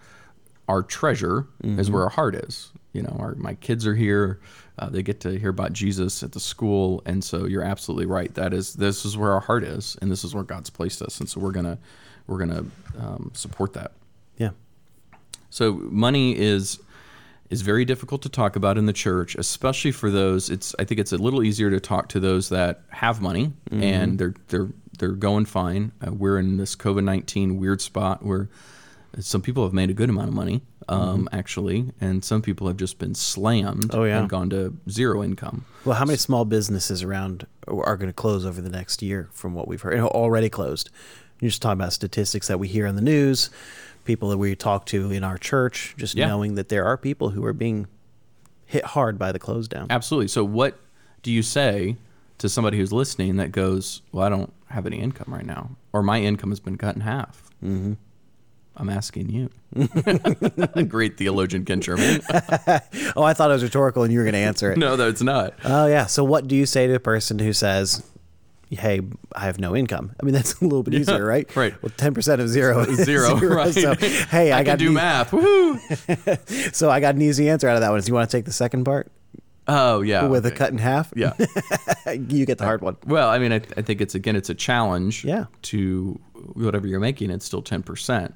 our 0.68 0.82
treasure 0.82 1.46
is 1.62 1.90
where 1.90 2.02
our 2.02 2.08
heart 2.08 2.34
is. 2.34 2.72
You 2.92 3.02
know, 3.02 3.16
our 3.18 3.34
my 3.34 3.54
kids 3.54 3.86
are 3.86 3.94
here; 3.94 4.40
uh, 4.78 4.88
they 4.88 5.02
get 5.02 5.20
to 5.20 5.38
hear 5.38 5.50
about 5.50 5.72
Jesus 5.72 6.22
at 6.22 6.32
the 6.32 6.40
school, 6.40 7.02
and 7.04 7.22
so 7.22 7.46
you're 7.46 7.62
absolutely 7.62 8.06
right. 8.06 8.32
That 8.34 8.54
is 8.54 8.74
this 8.74 9.04
is 9.04 9.16
where 9.16 9.32
our 9.32 9.40
heart 9.40 9.64
is, 9.64 9.96
and 10.00 10.10
this 10.10 10.24
is 10.24 10.34
where 10.34 10.44
God's 10.44 10.70
placed 10.70 11.02
us, 11.02 11.20
and 11.20 11.28
so 11.28 11.40
we're 11.40 11.52
gonna 11.52 11.78
we're 12.26 12.38
gonna 12.38 12.64
um, 12.98 13.30
support 13.34 13.72
that. 13.74 13.92
Yeah. 14.38 14.50
So 15.50 15.72
money 15.72 16.36
is 16.36 16.78
is 17.50 17.62
very 17.62 17.84
difficult 17.84 18.22
to 18.22 18.28
talk 18.28 18.56
about 18.56 18.78
in 18.78 18.86
the 18.86 18.92
church, 18.92 19.34
especially 19.34 19.92
for 19.92 20.10
those. 20.10 20.50
It's 20.50 20.74
I 20.78 20.84
think 20.84 21.00
it's 21.00 21.12
a 21.12 21.18
little 21.18 21.42
easier 21.42 21.70
to 21.70 21.80
talk 21.80 22.08
to 22.10 22.20
those 22.20 22.48
that 22.48 22.82
have 22.88 23.20
money 23.20 23.52
and 23.70 24.18
they're 24.18 24.34
they're 24.48 24.68
they're 24.98 25.12
going 25.12 25.44
fine. 25.44 25.92
Uh, 26.04 26.12
we're 26.12 26.38
in 26.38 26.56
this 26.56 26.74
COVID 26.76 27.04
nineteen 27.04 27.58
weird 27.58 27.80
spot 27.80 28.24
where 28.24 28.48
some 29.20 29.42
people 29.42 29.62
have 29.64 29.72
made 29.72 29.90
a 29.90 29.94
good 29.94 30.08
amount 30.10 30.28
of 30.28 30.34
money, 30.34 30.62
um, 30.88 31.28
actually, 31.32 31.92
and 32.00 32.24
some 32.24 32.42
people 32.42 32.66
have 32.68 32.76
just 32.76 32.98
been 32.98 33.14
slammed 33.14 33.94
Oh, 33.94 34.04
yeah. 34.04 34.20
and 34.20 34.28
gone 34.28 34.50
to 34.50 34.76
zero 34.90 35.22
income. 35.22 35.64
Well, 35.84 35.96
how 35.96 36.04
many 36.04 36.16
small 36.18 36.44
businesses 36.44 37.02
around 37.02 37.46
are 37.68 37.96
going 37.96 38.08
to 38.08 38.12
close 38.14 38.44
over 38.44 38.60
the 38.60 38.68
next 38.70 39.02
year 39.02 39.28
from 39.32 39.54
what 39.54 39.68
we've 39.68 39.80
heard? 39.82 39.98
Already 40.00 40.48
closed. 40.48 40.90
You're 41.40 41.50
just 41.50 41.62
talking 41.62 41.80
about 41.80 41.92
statistics 41.92 42.48
that 42.48 42.58
we 42.58 42.68
hear 42.68 42.86
on 42.86 42.96
the 42.96 43.02
news, 43.02 43.50
people 44.04 44.28
that 44.30 44.38
we 44.38 44.54
talk 44.56 44.86
to 44.86 45.10
in 45.10 45.24
our 45.24 45.38
church, 45.38 45.94
just 45.98 46.14
Yeah. 46.14 46.28
knowing 46.28 46.54
that 46.54 46.68
there 46.68 46.84
are 46.84 46.96
people 46.96 47.30
who 47.30 47.44
are 47.44 47.52
being 47.52 47.86
hit 48.66 48.84
hard 48.84 49.18
by 49.18 49.32
the 49.32 49.38
close 49.38 49.68
down. 49.68 49.86
Absolutely. 49.90 50.28
So, 50.28 50.44
what 50.44 50.78
do 51.22 51.30
you 51.32 51.42
say 51.42 51.96
to 52.38 52.48
somebody 52.48 52.76
who's 52.78 52.92
listening 52.92 53.36
that 53.36 53.52
goes, 53.52 54.02
"Well, 54.12 54.24
I 54.24 54.28
don't 54.28 54.52
have 54.68 54.86
any 54.86 54.98
income 55.00 55.32
right 55.32 55.46
now, 55.46 55.70
or 55.92 56.02
my 56.02 56.20
income 56.20 56.50
has 56.50 56.60
been 56.60 56.76
cut 56.76 56.94
in 56.94 57.02
half"? 57.02 57.42
Mm-hmm. 57.62 57.92
I'm 58.76 58.90
asking 58.90 59.30
you. 59.30 59.50
A 60.74 60.82
great 60.88 61.16
theologian 61.16 61.64
Ken 61.64 61.80
Sherman. 61.80 62.20
Oh, 63.16 63.22
I 63.22 63.32
thought 63.34 63.50
it 63.50 63.54
was 63.54 63.62
rhetorical 63.62 64.02
and 64.02 64.12
you 64.12 64.18
were 64.18 64.24
going 64.24 64.32
to 64.34 64.40
answer 64.40 64.72
it. 64.72 64.78
no, 64.78 64.96
that's 64.96 65.22
not. 65.22 65.54
Oh, 65.64 65.86
yeah. 65.86 66.06
So, 66.06 66.24
what 66.24 66.48
do 66.48 66.56
you 66.56 66.66
say 66.66 66.86
to 66.88 66.94
a 66.94 67.00
person 67.00 67.38
who 67.38 67.52
says, 67.52 68.02
Hey, 68.70 69.00
I 69.36 69.40
have 69.46 69.60
no 69.60 69.76
income. 69.76 70.12
I 70.20 70.24
mean, 70.24 70.34
that's 70.34 70.60
a 70.60 70.64
little 70.64 70.82
bit 70.82 70.94
easier, 70.94 71.24
right? 71.24 71.54
right. 71.54 71.80
Well, 71.80 71.92
ten 71.96 72.12
percent 72.12 72.40
of 72.40 72.48
zero 72.48 72.80
is 72.80 73.04
Zero, 73.04 73.36
right? 73.40 73.72
So, 73.72 73.94
hey, 73.94 74.50
I, 74.50 74.60
I, 74.60 74.62
got 74.64 74.78
can 74.78 74.86
do 74.86 74.90
e- 74.90 74.94
math. 74.94 75.30
Woohoo! 75.30 76.74
So 76.74 76.90
I 76.90 76.98
got 76.98 77.14
an 77.14 77.22
easy 77.22 77.48
answer 77.48 77.68
out 77.68 77.76
of 77.76 77.82
that 77.82 77.90
one. 77.90 78.00
Do 78.00 78.08
you 78.08 78.14
want 78.14 78.28
to 78.28 78.36
take 78.36 78.46
the 78.46 78.52
second 78.52 78.84
part 78.84 79.12
Oh 79.68 80.00
yeah. 80.00 80.26
with 80.26 80.44
a 80.46 80.50
cut 80.50 80.72
in 80.72 80.78
half? 80.78 81.12
Yeah. 81.14 81.34
you 82.08 82.44
get 82.46 82.58
the 82.58 82.64
hard 82.64 82.80
one. 82.82 82.96
Well, 83.06 83.28
I 83.28 83.38
mean, 83.38 83.52
I, 83.52 83.60
I 83.76 83.82
think 83.82 84.00
it's 84.00 84.16
again, 84.16 84.34
it's 84.34 84.50
a 84.50 84.54
challenge. 84.54 85.24
Yeah. 85.24 85.44
To 85.62 86.18
whatever 86.54 86.88
you're 86.88 87.00
making, 87.00 87.30
it's 87.30 87.44
still 87.46 87.62
ten 87.62 87.82
percent, 87.84 88.34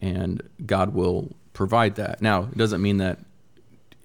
and 0.00 0.42
God 0.64 0.94
will 0.94 1.34
provide 1.52 1.96
that. 1.96 2.22
Now, 2.22 2.44
it 2.44 2.56
doesn't 2.56 2.82
mean 2.82 2.98
that, 2.98 3.18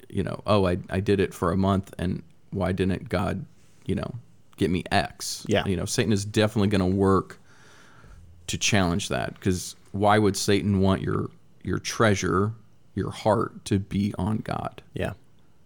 you 0.09 0.23
know, 0.23 0.41
oh, 0.45 0.67
I 0.67 0.77
I 0.89 0.99
did 0.99 1.19
it 1.19 1.33
for 1.33 1.51
a 1.51 1.57
month, 1.57 1.93
and 1.97 2.23
why 2.51 2.71
didn't 2.71 3.09
God, 3.09 3.45
you 3.85 3.95
know, 3.95 4.15
get 4.57 4.69
me 4.69 4.83
X? 4.91 5.45
Yeah. 5.47 5.65
You 5.65 5.75
know, 5.75 5.85
Satan 5.85 6.13
is 6.13 6.25
definitely 6.25 6.69
going 6.69 6.91
to 6.91 6.97
work 6.97 7.39
to 8.47 8.57
challenge 8.57 9.09
that 9.09 9.33
because 9.35 9.75
why 9.91 10.19
would 10.19 10.35
Satan 10.37 10.79
want 10.81 11.01
your 11.01 11.29
your 11.63 11.79
treasure, 11.79 12.53
your 12.95 13.11
heart, 13.11 13.65
to 13.65 13.79
be 13.79 14.13
on 14.17 14.37
God? 14.37 14.81
Yeah. 14.93 15.13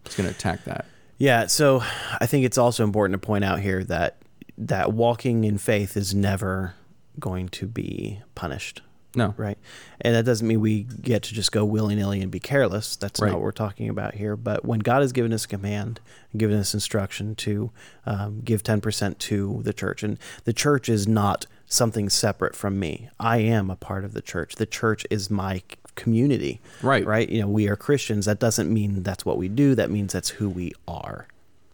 It's 0.05 0.15
going 0.15 0.29
to 0.29 0.35
attack 0.35 0.63
that. 0.65 0.85
Yeah, 1.17 1.47
so 1.47 1.81
I 2.21 2.27
think 2.27 2.45
it's 2.45 2.57
also 2.57 2.83
important 2.83 3.19
to 3.19 3.25
point 3.25 3.43
out 3.43 3.59
here 3.59 3.83
that 3.85 4.17
that 4.57 4.93
walking 4.93 5.43
in 5.43 5.57
faith 5.57 5.97
is 5.97 6.13
never 6.13 6.75
going 7.19 7.49
to 7.49 7.67
be 7.67 8.21
punished, 8.35 8.81
No. 9.17 9.33
right? 9.35 9.57
And 9.99 10.15
that 10.15 10.23
doesn't 10.23 10.47
mean 10.47 10.61
we 10.61 10.83
get 10.83 11.23
to 11.23 11.33
just 11.33 11.51
go 11.51 11.65
willy 11.65 11.95
nilly 11.95 12.21
and 12.21 12.31
be 12.31 12.39
careless. 12.39 12.95
That's 12.95 13.19
Right. 13.19 13.29
not 13.29 13.35
what 13.37 13.43
we're 13.43 13.51
talking 13.51 13.89
about 13.89 14.13
here. 14.15 14.35
But 14.37 14.63
when 14.63 14.79
God 14.79 15.01
has 15.01 15.11
given 15.11 15.33
us 15.33 15.43
a 15.45 15.47
command, 15.49 15.99
given 16.37 16.57
us 16.57 16.73
instruction 16.73 17.35
to 17.35 17.71
um, 18.05 18.41
give 18.45 18.63
ten 18.63 18.79
percent 18.79 19.19
to 19.19 19.61
the 19.63 19.73
church, 19.73 20.03
and 20.03 20.17
the 20.45 20.53
church 20.53 20.87
is 20.87 21.07
not 21.07 21.45
something 21.65 22.07
separate 22.09 22.55
from 22.55 22.79
me. 22.79 23.09
I 23.19 23.39
am 23.39 23.69
a 23.69 23.75
part 23.75 24.05
of 24.05 24.13
the 24.13 24.21
church. 24.21 24.55
The 24.55 24.65
church 24.65 25.05
is 25.09 25.29
my 25.29 25.61
community. 25.95 26.61
Right. 26.81 27.05
Right. 27.05 27.27
You 27.27 27.41
know, 27.41 27.47
we 27.47 27.67
are 27.67 27.75
Christians. 27.75 28.25
That 28.25 28.39
doesn't 28.39 28.71
mean 28.71 29.03
that's 29.03 29.25
what 29.25 29.37
we 29.37 29.49
do. 29.49 29.75
That 29.75 29.89
means 29.89 30.13
that's 30.13 30.29
who 30.29 30.47
we 30.49 30.71
are. 30.87 31.27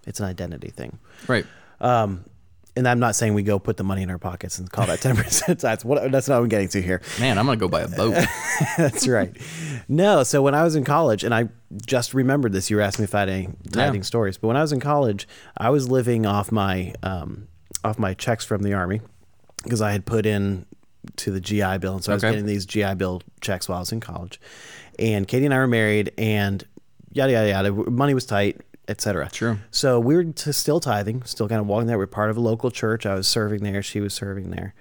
It's 0.07 0.19
an 0.19 0.25
identity 0.25 0.69
thing. 0.69 0.97
Right. 1.27 1.45
Um, 1.81 2.23
and 2.75 2.87
I'm 2.87 2.99
not 2.99 3.15
saying 3.15 3.33
we 3.33 3.43
go 3.43 3.59
put 3.59 3.77
the 3.77 3.83
money 3.83 4.01
in 4.01 4.09
our 4.09 4.17
pockets 4.17 4.57
and 4.59 4.71
call 4.71 4.87
that 4.87 4.99
10%. 5.01 5.59
That's 5.59 5.85
what 5.85 6.11
that's 6.11 6.27
not 6.27 6.35
what 6.37 6.43
I'm 6.43 6.49
getting 6.49 6.69
to 6.69 6.81
here. 6.81 7.01
Man, 7.19 7.37
I'm 7.37 7.45
going 7.45 7.57
to 7.59 7.63
go 7.63 7.67
buy 7.69 7.81
a 7.81 7.87
boat. 7.87 8.13
That's 8.77 9.07
right. 9.07 9.35
No, 9.87 10.23
so 10.23 10.41
when 10.41 10.55
I 10.55 10.63
was 10.63 10.75
in 10.75 10.83
college, 10.83 11.23
and 11.23 11.33
I 11.33 11.49
just 11.85 12.13
remembered 12.13 12.51
this, 12.53 12.69
you 12.69 12.77
were 12.77 12.81
asking 12.81 13.03
me 13.03 13.05
if 13.05 13.15
I 13.15 13.19
had 13.21 13.29
any 13.29 13.49
tithing 13.71 13.95
Yeah. 13.95 14.01
stories. 14.01 14.37
But 14.37 14.47
when 14.47 14.57
I 14.57 14.61
was 14.61 14.71
in 14.71 14.79
college, 14.79 15.27
I 15.57 15.69
was 15.69 15.89
living 15.89 16.25
off 16.25 16.51
my 16.51 16.93
um, 17.03 17.47
off 17.83 17.99
my 17.99 18.13
checks 18.13 18.45
from 18.45 18.63
the 18.63 18.73
army 18.73 19.01
because 19.63 19.81
I 19.81 19.91
had 19.91 20.05
put 20.05 20.25
in 20.25 20.65
to 21.17 21.31
the 21.31 21.41
GI 21.41 21.77
Bill, 21.79 21.95
and 21.95 22.03
so 22.03 22.11
I 22.13 22.15
was 22.15 22.23
Okay. 22.23 22.31
getting 22.33 22.45
these 22.45 22.65
GI 22.65 22.95
Bill 22.95 23.21
checks 23.41 23.67
while 23.67 23.77
I 23.77 23.81
was 23.81 23.91
in 23.91 23.99
college. 23.99 24.39
And 24.97 25.27
Katie 25.27 25.45
and 25.45 25.53
I 25.53 25.57
were 25.57 25.67
married, 25.67 26.11
and 26.17 26.63
yada 27.11 27.31
yada 27.33 27.49
yada. 27.49 27.71
Money 27.91 28.13
was 28.13 28.25
tight, 28.25 28.61
etc. 28.87 29.29
True. 29.31 29.59
So 29.71 29.99
we 29.99 30.15
were 30.15 30.25
t- 30.25 30.51
still 30.51 30.79
tithing, 30.79 31.23
still 31.23 31.47
kind 31.47 31.61
of 31.61 31.67
walking 31.67 31.87
there. 31.87 31.97
We're 31.97 32.07
part 32.07 32.29
of 32.29 32.37
a 32.37 32.41
local 32.41 32.71
church. 32.71 33.05
I 33.05 33.15
was 33.15 33.27
serving 33.27 33.63
there. 33.63 33.81
She 33.81 33.99
was 33.99 34.13
serving 34.13 34.51
there. 34.51 34.73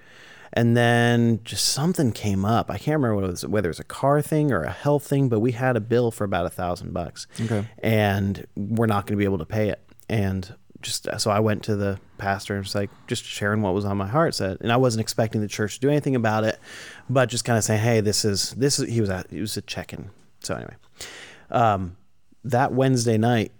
And 0.55 0.77
then 0.77 1.39
just 1.43 1.69
something 1.69 2.11
came 2.11 2.45
up. 2.45 2.69
I 2.69 2.77
can't 2.77 3.01
remember 3.01 3.15
what 3.15 3.23
it 3.23 3.31
was, 3.31 3.45
whether 3.45 3.69
it 3.69 3.71
was 3.71 3.79
a 3.79 3.85
car 3.85 4.21
thing 4.21 4.51
or 4.51 4.61
a 4.61 4.71
health 4.71 5.07
thing, 5.07 5.27
but 5.27 5.39
we 5.39 5.53
had 5.53 5.75
a 5.75 5.81
bill 5.81 6.11
for 6.11 6.25
about 6.25 6.45
a 6.45 6.49
thousand 6.49 6.93
bucks. 6.93 7.25
Okay. 7.41 7.65
And 7.79 8.45
we're 8.55 8.85
not 8.85 9.07
going 9.07 9.17
to 9.17 9.19
be 9.19 9.23
able 9.23 9.39
to 9.39 9.45
pay 9.45 9.69
it. 9.69 9.81
And 10.07 10.53
just 10.83 11.07
so 11.17 11.31
I 11.31 11.39
went 11.39 11.63
to 11.63 11.75
the 11.75 11.99
pastor 12.19 12.53
and 12.55 12.63
was 12.63 12.75
like, 12.75 12.91
just 13.07 13.23
sharing 13.23 13.63
what 13.63 13.73
was 13.73 13.85
on 13.85 13.97
my 13.97 14.07
heart. 14.07 14.35
Said, 14.35 14.57
and 14.61 14.71
I 14.71 14.77
wasn't 14.77 15.01
expecting 15.01 15.41
the 15.41 15.47
church 15.47 15.75
to 15.75 15.79
do 15.79 15.89
anything 15.89 16.15
about 16.15 16.43
it, 16.43 16.59
but 17.09 17.29
just 17.29 17.45
kind 17.45 17.57
of 17.57 17.63
saying, 17.63 17.81
hey, 17.81 18.01
this 18.01 18.23
is 18.23 18.51
this 18.51 18.77
is 18.77 18.89
he 18.93 19.01
was 19.01 19.09
a 19.09 19.25
he 19.29 19.39
was 19.39 19.57
a 19.57 19.61
check-in. 19.61 20.11
So 20.41 20.55
anyway, 20.55 20.75
um, 21.49 21.97
that 22.43 22.73
Wednesday 22.73 23.17
night, 23.17 23.51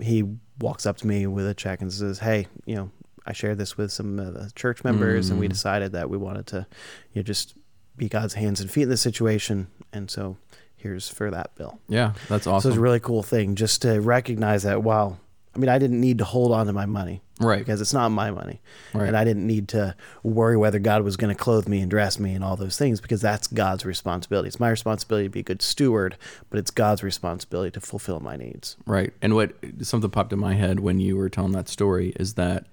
he 0.00 0.24
walks 0.60 0.86
up 0.86 0.96
to 0.98 1.06
me 1.06 1.26
with 1.26 1.46
a 1.46 1.54
check 1.54 1.80
and 1.80 1.92
says, 1.92 2.18
hey, 2.18 2.46
you 2.66 2.76
know, 2.76 2.90
I 3.26 3.32
shared 3.32 3.58
this 3.58 3.76
with 3.76 3.92
some 3.92 4.18
of 4.18 4.34
the 4.34 4.50
church 4.54 4.82
members, 4.82 5.30
and 5.30 5.38
we 5.38 5.46
mm. 5.46 5.50
decided 5.50 5.92
that 5.92 6.10
we 6.10 6.16
wanted 6.16 6.46
to, 6.48 6.66
you 7.12 7.20
know, 7.20 7.22
just 7.22 7.54
be 7.96 8.08
God's 8.08 8.34
hands 8.34 8.60
and 8.60 8.70
feet 8.70 8.84
in 8.84 8.88
this 8.88 9.02
situation, 9.02 9.68
and 9.92 10.10
so 10.10 10.36
here's 10.76 11.08
for 11.08 11.30
that 11.30 11.54
bill. 11.54 11.78
Yeah, 11.88 12.14
that's 12.28 12.46
awesome. 12.46 12.62
So 12.62 12.68
it's 12.70 12.78
a 12.78 12.80
really 12.80 13.00
cool 13.00 13.22
thing 13.22 13.54
just 13.54 13.82
to 13.82 14.00
recognize 14.00 14.62
that. 14.62 14.82
Wow, 14.82 15.18
I 15.54 15.58
mean, 15.58 15.68
I 15.68 15.78
didn't 15.78 16.00
need 16.00 16.18
to 16.18 16.24
hold 16.24 16.52
on 16.52 16.66
to 16.66 16.72
my 16.72 16.86
money, 16.86 17.20
Right. 17.40 17.58
Because 17.58 17.80
it's 17.80 17.94
not 17.94 18.10
my 18.10 18.30
money, 18.30 18.60
Right. 18.92 19.08
and 19.08 19.16
I 19.16 19.24
didn't 19.24 19.46
need 19.46 19.68
to 19.68 19.96
worry 20.22 20.56
whether 20.56 20.78
God 20.78 21.02
was 21.02 21.16
going 21.16 21.34
to 21.34 21.38
clothe 21.40 21.68
me 21.68 21.80
and 21.80 21.90
dress 21.90 22.18
me 22.18 22.34
and 22.34 22.44
all 22.44 22.56
those 22.56 22.76
things 22.76 23.00
because 23.00 23.20
that's 23.20 23.46
God's 23.46 23.84
responsibility. 23.84 24.48
It's 24.48 24.60
my 24.60 24.70
responsibility 24.70 25.26
to 25.26 25.30
be 25.30 25.40
a 25.40 25.44
good 25.44 25.62
steward, 25.62 26.16
but 26.50 26.58
it's 26.58 26.70
God's 26.70 27.02
responsibility 27.02 27.70
to 27.72 27.80
fulfill 27.80 28.20
my 28.20 28.36
needs. 28.36 28.76
Right. 28.86 29.12
And 29.22 29.34
what 29.34 29.54
something 29.82 30.10
popped 30.10 30.32
in 30.32 30.38
my 30.38 30.54
head 30.54 30.80
when 30.80 31.00
you 31.00 31.16
were 31.16 31.30
telling 31.30 31.52
that 31.52 31.68
story 31.68 32.12
is 32.20 32.34
that 32.34 32.66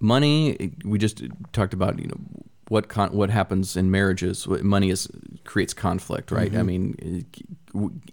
money 0.00 0.72
we 0.84 0.98
just 0.98 1.22
talked 1.52 1.72
about, 1.72 1.98
you 1.98 2.08
know, 2.08 2.20
what 2.68 2.88
con- 2.88 3.12
what 3.12 3.30
happens 3.30 3.76
in 3.76 3.90
marriages, 3.90 4.46
money 4.46 4.90
is 4.90 5.08
creates 5.44 5.74
conflict, 5.74 6.30
right? 6.30 6.52
I 6.52 6.56
mm-hmm. 6.56 6.66
mean, 6.66 7.26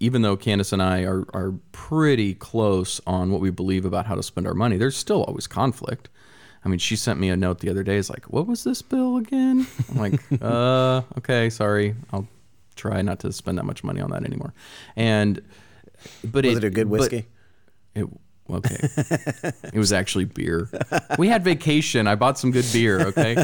even 0.00 0.22
though 0.22 0.36
Candace 0.36 0.72
and 0.72 0.82
I 0.82 1.02
are 1.02 1.24
are 1.34 1.54
pretty 1.72 2.34
close 2.34 3.00
on 3.06 3.30
what 3.30 3.40
we 3.40 3.50
believe 3.50 3.84
about 3.84 4.06
how 4.06 4.14
to 4.14 4.22
spend 4.22 4.46
our 4.46 4.54
money, 4.54 4.76
there's 4.76 4.96
still 4.96 5.22
always 5.24 5.46
conflict. 5.46 6.08
I 6.64 6.68
mean, 6.68 6.78
she 6.78 6.96
sent 6.96 7.18
me 7.18 7.30
a 7.30 7.36
note 7.36 7.60
the 7.60 7.70
other 7.70 7.82
day. 7.82 7.96
It's 7.96 8.10
like, 8.10 8.30
what 8.30 8.46
was 8.46 8.64
this 8.64 8.82
bill 8.82 9.16
again? 9.16 9.66
I'm 9.90 9.96
like, 9.96 10.20
uh, 10.42 11.02
okay, 11.18 11.48
sorry. 11.48 11.94
I'll 12.12 12.28
try 12.76 13.00
not 13.02 13.20
to 13.20 13.32
spend 13.32 13.58
that 13.58 13.64
much 13.64 13.82
money 13.82 14.00
on 14.00 14.10
that 14.10 14.24
anymore. 14.24 14.52
And, 14.94 15.40
but 16.22 16.44
Was 16.44 16.58
it 16.58 16.64
a 16.64 16.70
good 16.70 16.88
whiskey? 16.88 17.26
it 17.94 18.06
okay. 18.50 18.76
it 19.72 19.74
was 19.74 19.92
actually 19.92 20.26
beer. 20.26 20.68
We 21.18 21.28
had 21.28 21.44
vacation. 21.44 22.06
I 22.06 22.14
bought 22.14 22.38
some 22.38 22.50
good 22.50 22.66
beer. 22.72 23.00
Okay, 23.08 23.42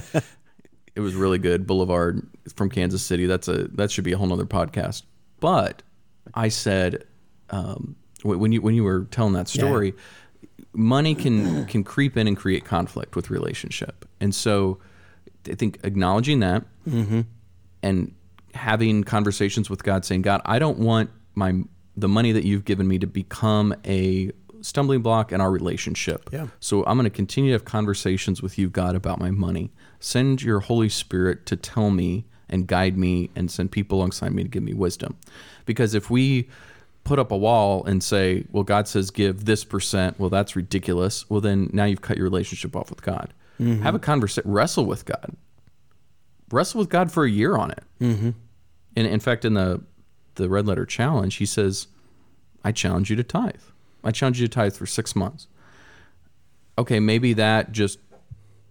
it 0.94 1.00
was 1.00 1.14
really 1.14 1.38
good. 1.38 1.66
Boulevard 1.66 2.26
from 2.54 2.70
Kansas 2.70 3.02
City. 3.02 3.26
That's 3.26 3.49
a 3.49 3.68
that 3.75 3.90
should 3.90 4.04
be 4.04 4.12
a 4.12 4.18
whole 4.18 4.26
nother 4.26 4.46
podcast. 4.46 5.02
But 5.40 5.82
I 6.35 6.49
said 6.49 7.04
um, 7.50 7.97
when 8.23 8.52
you 8.52 8.62
when 8.62 8.75
you 8.75 8.85
were 8.85 9.04
telling 9.11 9.35
that 9.35 9.49
story, 9.49 9.95
money 10.73 11.14
can 11.14 11.66
can 11.66 11.85
creep 11.85 12.16
in 12.16 12.26
and 12.26 12.37
create 12.37 12.64
conflict 12.64 13.16
with 13.16 13.30
relationship, 13.30 14.09
and 14.21 14.35
so 14.35 14.78
I 15.49 15.54
think 15.54 15.78
acknowledging 15.85 16.40
that 16.40 16.64
and 17.83 18.14
having 18.54 19.04
conversations 19.04 19.71
with 19.71 19.85
God, 19.85 20.04
saying, 20.04 20.23
God, 20.23 20.40
I 20.45 20.59
don't 20.59 20.78
want 20.78 21.11
my 21.35 21.62
the 21.97 22.09
money 22.09 22.33
that 22.33 22.45
you've 22.45 22.64
given 22.64 22.87
me 22.87 22.99
to 22.99 23.06
become 23.06 23.75
a 23.87 24.30
stumbling 24.61 25.00
block 25.02 25.33
in 25.33 25.40
our 25.40 25.50
relationship. 25.50 26.28
Yeah. 26.33 26.49
So 26.61 26.85
I'm 26.87 26.97
going 26.97 27.04
to 27.04 27.11
continue 27.11 27.50
to 27.50 27.54
have 27.54 27.64
conversations 27.64 28.42
with 28.42 28.59
you, 28.59 28.68
God, 28.68 28.95
about 28.95 29.18
my 29.18 29.30
money. 29.30 29.73
Send 30.00 30.42
your 30.42 30.61
Holy 30.61 30.88
Spirit 30.88 31.47
to 31.47 31.56
tell 31.56 31.90
me 31.90 32.26
and 32.49 32.67
guide 32.67 32.97
me 32.97 33.31
and 33.35 33.50
send 33.50 33.73
people 33.73 33.99
alongside 33.99 34.33
me 34.33 34.43
to 34.43 34.49
give 34.49 34.62
me 34.62 34.75
wisdom. 34.75 35.17
Because 35.65 35.95
if 35.95 36.11
we 36.11 36.49
put 37.05 37.19
up 37.19 37.31
a 37.31 37.37
wall 37.37 37.85
and 37.85 38.03
say, 38.03 38.45
well, 38.50 38.65
God 38.65 38.88
says 38.88 39.11
give 39.11 39.45
this 39.45 39.65
percent, 39.65 40.19
well, 40.19 40.31
that's 40.31 40.57
ridiculous. 40.57 41.29
Well, 41.31 41.41
then 41.41 41.71
now 41.73 41.85
you've 41.85 42.03
cut 42.03 42.17
your 42.17 42.25
relationship 42.25 42.75
off 42.76 42.91
with 42.91 43.03
God. 43.03 43.33
Have 43.59 43.95
a 43.95 43.99
conversation, 43.99 44.50
wrestle 44.50 44.85
with 44.85 45.05
God 45.07 45.35
wrestle 46.50 46.79
with 46.79 46.88
God 46.88 47.11
for 47.11 47.25
a 47.25 47.31
year 47.31 47.57
on 47.57 47.71
it. 47.71 47.83
Mm-hmm. 48.00 48.31
And 48.97 49.07
in 49.07 49.21
fact, 49.21 49.45
in 49.45 49.55
the 49.55 49.83
the 50.37 50.49
red 50.49 50.67
letter 50.67 50.87
challenge, 50.87 51.37
he 51.37 51.47
says, 51.47 51.88
"I 52.65 52.73
challenge 52.73 53.11
you 53.11 53.17
to 53.17 53.25
tithe. 53.25 53.62
I 54.05 54.11
challenge 54.11 54.41
you 54.41 54.47
to 54.47 54.53
tithe 54.53 54.75
for 54.75 54.87
six 54.87 55.17
months." 55.17 55.47
Okay, 56.79 57.00
maybe 57.00 57.33
that 57.35 57.73
just 57.73 57.99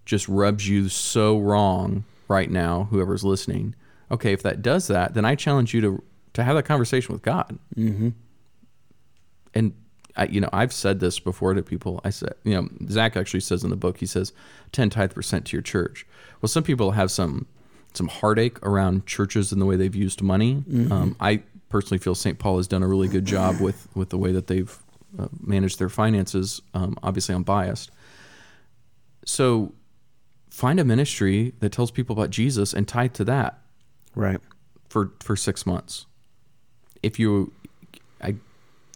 just 0.06 0.28
rubs 0.28 0.68
you 0.68 0.90
so 0.90 1.40
wrong 1.40 2.06
right 2.28 2.50
now. 2.50 2.88
Whoever's 2.92 3.24
listening, 3.24 3.76
okay, 4.12 4.34
if 4.34 4.42
that 4.44 4.62
does 4.62 4.88
that, 4.88 5.14
then 5.14 5.26
I 5.26 5.36
challenge 5.36 5.74
you 5.74 5.82
to 5.82 6.04
to 6.34 6.44
have 6.44 6.56
that 6.56 6.64
conversation 6.64 7.14
with 7.14 7.22
God. 7.22 7.58
Mm-hmm. 7.76 8.10
And 9.54 9.74
I, 10.18 10.26
you 10.26 10.42
know, 10.42 10.50
I've 10.52 10.74
said 10.74 11.00
this 11.00 11.20
before 11.20 11.54
to 11.54 11.64
people. 11.64 12.02
I 12.04 12.10
said, 12.10 12.34
you 12.44 12.54
know, 12.54 12.68
Zach 12.90 13.16
actually 13.16 13.40
says 13.40 13.64
in 13.64 13.70
the 13.70 13.78
book, 13.78 13.98
he 13.98 14.06
says, 14.06 14.34
10 14.74 14.90
tithe 14.90 15.14
percent 15.14 15.46
to 15.48 15.58
your 15.58 15.62
church. 15.62 16.06
Well, 16.42 16.50
some 16.50 16.64
people 16.64 16.92
have 16.92 17.12
some 17.12 17.48
some 17.94 18.08
heartache 18.10 18.62
around 18.66 19.06
churches 19.06 19.54
and 19.54 19.62
the 19.62 19.66
way 19.66 19.78
they've 19.78 19.96
used 19.96 20.22
money. 20.22 20.64
Um, 20.92 21.16
I 21.20 21.44
personally 21.70 22.00
feel 22.00 22.16
St. 22.16 22.38
Paul 22.38 22.58
has 22.58 22.68
done 22.68 22.84
a 22.84 22.88
really 22.88 23.08
good 23.08 23.26
job 23.26 23.62
with 23.62 23.88
with 23.96 24.10
the 24.10 24.18
way 24.18 24.32
that 24.34 24.48
they've 24.48 24.78
uh, 25.18 25.28
managed 25.40 25.80
their 25.80 25.90
finances. 25.90 26.62
Um, 26.74 26.98
obviously, 27.02 27.36
I'm 27.36 27.44
biased. 27.44 27.92
So, 29.26 29.74
find 30.56 30.80
a 30.80 30.86
ministry 30.86 31.52
that 31.60 31.70
tells 31.74 31.92
people 31.92 32.14
about 32.14 32.30
Jesus 32.30 32.74
and 32.74 32.88
tithe 32.88 33.12
to 33.14 33.26
that 33.26 33.60
Right. 34.16 34.40
for 34.88 35.12
for 35.20 35.36
six 35.36 35.66
months. 35.66 36.06
If 37.04 37.20
you, 37.20 37.52
I, 38.22 38.36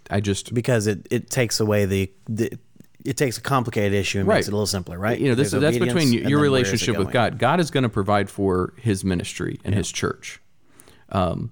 I 0.09 0.21
just 0.21 0.53
Because 0.53 0.87
it, 0.87 1.05
it 1.11 1.29
takes 1.29 1.59
away 1.59 1.85
the, 1.85 2.09
the 2.29 2.57
it 3.03 3.17
takes 3.17 3.37
a 3.37 3.41
complicated 3.41 3.93
issue 3.93 4.19
and 4.19 4.27
makes 4.27 4.47
it 4.47 4.51
a 4.51 4.55
little 4.55 4.65
simpler, 4.67 4.97
right? 4.97 5.19
you 5.19 5.27
know 5.27 5.35
this 5.35 5.51
that's 5.51 5.77
between 5.77 6.13
you- 6.13 6.21
your 6.21 6.29
then 6.29 6.31
where 6.31 6.39
is 6.39 6.39
it 6.39 6.43
relationship 6.43 6.97
with? 6.97 7.11
God. 7.11 7.37
God 7.39 7.59
is 7.59 7.71
going 7.71 7.83
to 7.83 7.89
provide 7.89 8.29
for 8.29 8.73
His 8.77 9.03
ministry 9.03 9.59
and 9.65 9.75
His 9.75 9.91
church. 9.91 10.39
Um, 11.09 11.51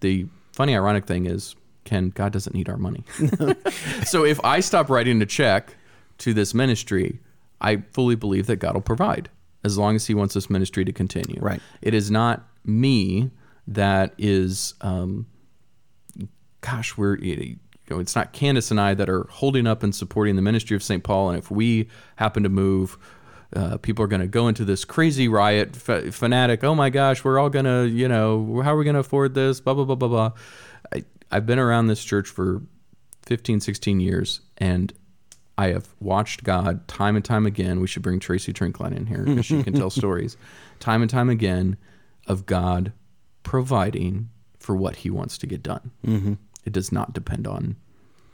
the 0.00 0.26
funny, 0.52 0.74
ironic 0.74 1.04
thing 1.04 1.26
is, 1.26 1.54
Ken, 1.84 2.08
God 2.08 2.32
doesn't 2.32 2.54
need 2.54 2.70
our 2.70 2.78
money. 2.78 3.04
so 4.06 4.24
if 4.24 4.42
I 4.42 4.60
stop 4.60 4.88
writing 4.88 5.20
a 5.20 5.26
check 5.26 5.74
to 6.18 6.32
this 6.32 6.54
ministry, 6.54 7.20
I 7.60 7.78
fully 7.92 8.14
believe 8.14 8.46
that 8.46 8.56
God 8.56 8.74
will 8.74 8.80
provide 8.80 9.30
as 9.62 9.78
long 9.78 9.96
as 9.96 10.06
He 10.06 10.14
wants 10.14 10.34
this 10.34 10.50
ministry 10.50 10.84
to 10.84 10.92
continue. 10.92 11.40
Right. 11.40 11.60
It 11.82 11.94
is 11.94 12.10
not 12.10 12.46
me 12.64 13.30
that 13.66 14.14
is. 14.18 14.74
Um, 14.80 15.26
gosh, 16.60 16.96
we're 16.96 17.18
you 17.18 17.56
know, 17.90 17.98
it's 17.98 18.16
not 18.16 18.32
Candace 18.32 18.70
and 18.70 18.80
I 18.80 18.94
that 18.94 19.08
are 19.08 19.24
holding 19.24 19.66
up 19.66 19.82
and 19.82 19.94
supporting 19.94 20.36
the 20.36 20.42
ministry 20.42 20.76
of 20.76 20.82
St. 20.82 21.04
Paul. 21.04 21.30
And 21.30 21.38
if 21.38 21.50
we 21.50 21.88
happen 22.16 22.42
to 22.42 22.48
move, 22.48 22.96
uh, 23.54 23.76
people 23.78 24.04
are 24.04 24.08
going 24.08 24.22
to 24.22 24.26
go 24.26 24.48
into 24.48 24.64
this 24.64 24.84
crazy 24.84 25.28
riot, 25.28 25.76
f- 25.88 26.14
fanatic. 26.14 26.64
Oh 26.64 26.74
my 26.74 26.90
gosh, 26.90 27.22
we're 27.22 27.38
all 27.38 27.50
going 27.50 27.66
to, 27.66 27.86
you 27.86 28.08
know, 28.08 28.62
how 28.62 28.74
are 28.74 28.78
we 28.78 28.84
going 28.84 28.94
to 28.94 29.00
afford 29.00 29.34
this? 29.34 29.60
Blah 29.60 29.74
blah 29.74 29.84
blah 29.84 29.96
blah 29.96 30.08
blah. 30.08 30.32
I, 30.94 31.04
I've 31.30 31.46
been 31.46 31.58
around 31.58 31.88
this 31.88 32.02
church 32.02 32.28
for 32.28 32.62
15, 33.26 33.60
16 33.60 34.00
years, 34.00 34.40
and 34.58 34.92
I 35.56 35.68
have 35.68 35.88
watched 36.00 36.42
God 36.42 36.86
time 36.88 37.16
and 37.16 37.24
time 37.24 37.46
again. 37.46 37.80
We 37.80 37.86
should 37.86 38.02
bring 38.02 38.18
Tracy 38.18 38.52
Trinkline 38.52 38.96
in 38.96 39.06
here 39.06 39.22
because 39.22 39.46
she 39.46 39.62
can 39.62 39.72
tell 39.72 39.90
stories. 39.90 40.36
Time 40.80 41.00
and 41.00 41.10
time 41.10 41.30
again 41.30 41.76
of 42.26 42.46
God 42.46 42.92
providing 43.42 44.30
for 44.58 44.74
what 44.74 44.96
He 44.96 45.10
wants 45.10 45.38
to 45.38 45.46
get 45.46 45.62
done. 45.62 45.90
Mm-hmm. 46.04 46.34
It 46.64 46.72
does 46.72 46.90
not 46.90 47.12
depend 47.12 47.46
on 47.46 47.76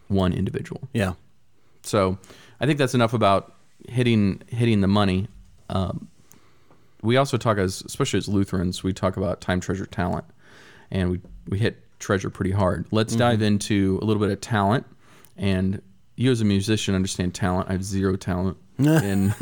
one 0.08 0.32
individual. 0.32 0.88
Yeah. 0.92 1.14
So 1.82 2.18
I 2.60 2.66
think 2.66 2.78
that's 2.78 2.94
enough 2.94 3.12
about 3.12 3.54
hitting 3.88 4.42
hitting 4.48 4.80
the 4.80 4.88
money. 4.88 5.28
Um, 5.68 6.08
we 7.02 7.16
also 7.16 7.36
talk 7.36 7.58
as 7.58 7.82
especially 7.82 8.18
as 8.18 8.28
Lutherans, 8.28 8.82
we 8.82 8.92
talk 8.92 9.16
about 9.16 9.40
time, 9.40 9.60
treasure, 9.60 9.86
talent, 9.86 10.24
and 10.90 11.10
we 11.10 11.20
we 11.48 11.58
hit 11.58 11.84
treasure 11.98 12.30
pretty 12.30 12.50
hard. 12.50 12.86
Let's 12.90 13.14
dive 13.14 13.42
into 13.42 13.98
a 14.02 14.04
little 14.04 14.20
bit 14.20 14.30
of 14.30 14.40
talent. 14.40 14.86
And 15.36 15.80
you 16.20 16.30
as 16.30 16.42
a 16.42 16.44
musician 16.44 16.94
understand 16.94 17.34
talent. 17.34 17.68
I 17.70 17.72
have 17.72 17.82
zero 17.82 18.14
talent 18.14 18.58
in, 18.78 19.34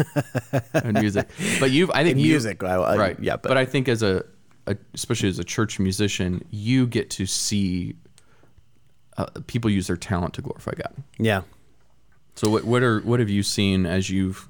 in 0.85 0.93
music, 0.95 1.29
but 1.59 1.71
you've 1.73 1.91
I 1.91 2.05
think 2.05 2.19
you- 2.19 2.31
music, 2.31 2.63
I- 2.63 2.75
I- 2.77 2.97
right? 2.97 3.19
yeah, 3.21 3.35
but, 3.37 3.49
but- 3.49 3.57
I 3.57 3.65
think 3.65 3.89
as 3.89 4.03
a, 4.03 4.25
a 4.69 4.77
especially 4.95 5.29
as 5.29 5.39
a 5.41 5.45
church 5.45 5.81
musician, 5.81 6.45
you 6.51 6.87
get 6.87 7.11
to 7.11 7.27
see 7.27 7.97
uh, 9.17 9.27
people 9.49 9.71
use 9.71 9.89
their 9.89 9.97
talent 9.97 10.35
to 10.35 10.43
glorify 10.43 10.73
God. 10.77 10.95
Yeah. 11.19 11.43
So 12.37 12.49
what 12.49 12.63
what 12.65 12.83
are 12.85 13.01
what 13.01 13.19
have 13.19 13.29
you 13.29 13.43
seen 13.43 13.85
as 13.85 14.09
you've 14.09 14.49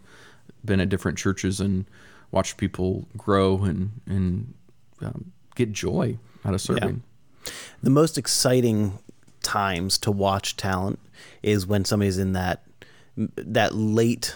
been 0.64 0.80
at 0.80 0.90
different 0.90 1.16
churches 1.16 1.60
and 1.60 1.86
watched 2.30 2.58
people 2.58 3.08
grow 3.16 3.64
and 3.64 3.90
and 4.06 4.52
um, 5.00 5.32
get 5.54 5.72
joy 5.72 6.18
out 6.44 6.52
of 6.52 6.60
serving? 6.60 7.02
The 7.82 7.88
most 7.88 8.18
exciting 8.18 8.98
times 9.42 9.96
to 9.98 10.10
watch 10.10 10.56
talent 10.58 10.98
is 11.42 11.66
when 11.66 11.84
somebody's 11.84 12.18
in 12.18 12.32
that 12.32 12.64
that 13.16 13.74
late 13.74 14.34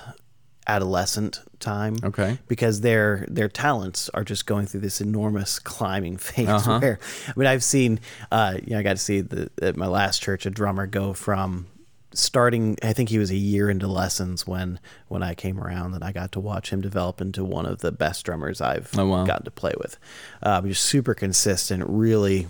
adolescent 0.66 1.40
time. 1.60 1.96
Okay. 2.02 2.38
Because 2.48 2.80
their 2.80 3.26
their 3.28 3.48
talents 3.48 4.08
are 4.10 4.24
just 4.24 4.46
going 4.46 4.66
through 4.66 4.80
this 4.80 5.00
enormous 5.00 5.58
climbing 5.58 6.16
phase. 6.18 6.48
Uh-huh. 6.48 6.78
Where 6.80 6.98
I 7.28 7.32
mean, 7.36 7.46
I've 7.48 7.64
seen, 7.64 8.00
uh, 8.30 8.58
you 8.62 8.72
know, 8.72 8.78
I 8.78 8.82
got 8.82 8.92
to 8.96 9.02
see 9.02 9.20
the, 9.20 9.50
at 9.60 9.76
my 9.76 9.86
last 9.86 10.22
church 10.22 10.46
a 10.46 10.50
drummer 10.50 10.86
go 10.86 11.12
from 11.12 11.66
starting. 12.14 12.76
I 12.82 12.92
think 12.92 13.08
he 13.08 13.18
was 13.18 13.30
a 13.30 13.36
year 13.36 13.70
into 13.70 13.86
lessons 13.88 14.46
when 14.46 14.78
when 15.08 15.22
I 15.22 15.34
came 15.34 15.58
around, 15.60 15.94
and 15.94 16.04
I 16.04 16.12
got 16.12 16.32
to 16.32 16.40
watch 16.40 16.70
him 16.70 16.80
develop 16.80 17.20
into 17.20 17.44
one 17.44 17.66
of 17.66 17.78
the 17.78 17.92
best 17.92 18.24
drummers 18.24 18.60
I've 18.60 18.90
Oh, 18.98 19.06
wow. 19.06 19.24
gotten 19.24 19.44
to 19.44 19.50
play 19.50 19.72
with. 19.78 19.98
Um, 20.42 20.68
just 20.68 20.84
super 20.84 21.14
consistent, 21.14 21.84
really, 21.86 22.46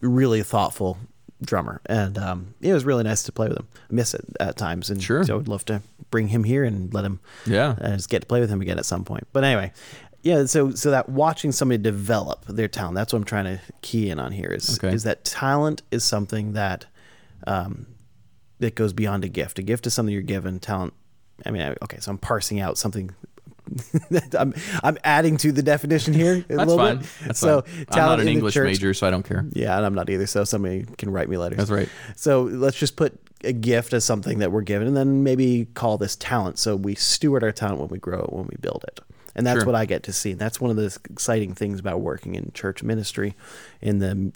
really 0.00 0.42
thoughtful 0.42 0.98
drummer, 1.42 1.80
and 1.86 2.16
um, 2.18 2.54
it 2.60 2.72
was 2.72 2.84
really 2.84 3.04
nice 3.04 3.22
to 3.24 3.32
play 3.32 3.48
with 3.48 3.58
him. 3.58 3.68
I 3.90 3.94
miss 3.94 4.14
it 4.14 4.24
at 4.40 4.56
times, 4.56 4.90
and 4.90 5.02
Sure. 5.02 5.22
so 5.24 5.34
I 5.34 5.36
would 5.36 5.48
love 5.48 5.64
to 5.66 5.82
bring 6.10 6.28
him 6.28 6.44
here 6.44 6.64
and 6.64 6.92
let 6.94 7.04
him 7.04 7.20
Yeah. 7.44 7.74
uh, 7.80 7.96
just 7.96 8.08
get 8.08 8.20
to 8.22 8.26
play 8.26 8.40
with 8.40 8.48
him 8.50 8.60
again 8.62 8.78
at 8.78 8.86
some 8.86 9.04
point. 9.04 9.26
But 9.32 9.44
anyway, 9.44 9.72
yeah. 10.22 10.46
So 10.46 10.70
so 10.70 10.90
that 10.90 11.08
watching 11.08 11.52
somebody 11.52 11.82
develop 11.82 12.46
their 12.46 12.68
talent, 12.68 12.94
that's 12.94 13.12
what 13.12 13.18
I'm 13.18 13.24
trying 13.24 13.44
to 13.44 13.60
key 13.82 14.08
in 14.10 14.18
on 14.18 14.32
here. 14.32 14.50
Is 14.50 14.78
Okay. 14.78 14.94
is 14.94 15.02
that 15.04 15.24
talent 15.24 15.82
is 15.90 16.04
something 16.04 16.52
that 16.54 16.86
um, 17.46 17.86
that 18.58 18.74
goes 18.74 18.92
beyond 18.92 19.24
a 19.24 19.28
gift. 19.28 19.58
A 19.58 19.62
gift 19.62 19.86
is 19.86 19.94
something 19.94 20.12
you're 20.12 20.22
given. 20.22 20.58
Talent. 20.58 20.94
I 21.44 21.50
mean, 21.50 21.74
okay. 21.82 21.98
So 22.00 22.10
I'm 22.10 22.18
parsing 22.18 22.60
out 22.60 22.78
something. 22.78 23.14
I'm 24.38 24.54
I'm 24.82 24.98
adding 25.04 25.36
to 25.38 25.52
the 25.52 25.62
definition 25.62 26.14
here 26.14 26.34
a 26.36 26.40
That's 26.42 26.58
little 26.58 26.76
fine. 26.78 26.98
bit. 26.98 27.06
That's 27.26 27.38
so 27.38 27.62
fine. 27.62 27.86
I'm 27.90 27.98
not 27.98 28.20
an 28.20 28.28
English 28.28 28.54
church- 28.54 28.64
major, 28.66 28.94
so 28.94 29.06
I 29.06 29.10
don't 29.10 29.22
care. 29.24 29.44
yeah, 29.52 29.76
and 29.76 29.84
I'm 29.86 29.94
not 29.94 30.08
either. 30.10 30.26
So 30.26 30.44
somebody 30.44 30.84
can 30.98 31.10
write 31.10 31.28
me 31.28 31.36
letters. 31.36 31.58
That's 31.58 31.70
right. 31.70 31.88
So 32.16 32.42
let's 32.42 32.76
just 32.78 32.96
put 32.96 33.18
a 33.44 33.52
gift 33.52 33.92
as 33.92 34.04
something 34.04 34.38
that 34.38 34.50
we're 34.52 34.62
given, 34.62 34.88
and 34.88 34.96
then 34.96 35.22
maybe 35.22 35.66
call 35.74 35.98
this 35.98 36.16
talent. 36.16 36.58
So 36.58 36.74
we 36.76 36.94
steward 36.94 37.44
our 37.44 37.52
talent 37.52 37.78
when 37.80 37.88
we 37.88 37.98
grow 37.98 38.20
it, 38.22 38.32
when 38.32 38.46
we 38.46 38.56
build 38.60 38.84
it, 38.88 39.00
and 39.34 39.46
that's 39.46 39.58
Sure. 39.60 39.66
what 39.66 39.74
I 39.74 39.84
get 39.86 40.02
to 40.04 40.12
see. 40.12 40.32
And 40.32 40.40
that's 40.40 40.60
one 40.60 40.70
of 40.70 40.76
the 40.76 40.96
exciting 41.10 41.54
things 41.54 41.78
about 41.78 42.00
working 42.00 42.34
in 42.34 42.50
church 42.54 42.82
ministry, 42.82 43.34
in 43.80 43.98
the 43.98 44.32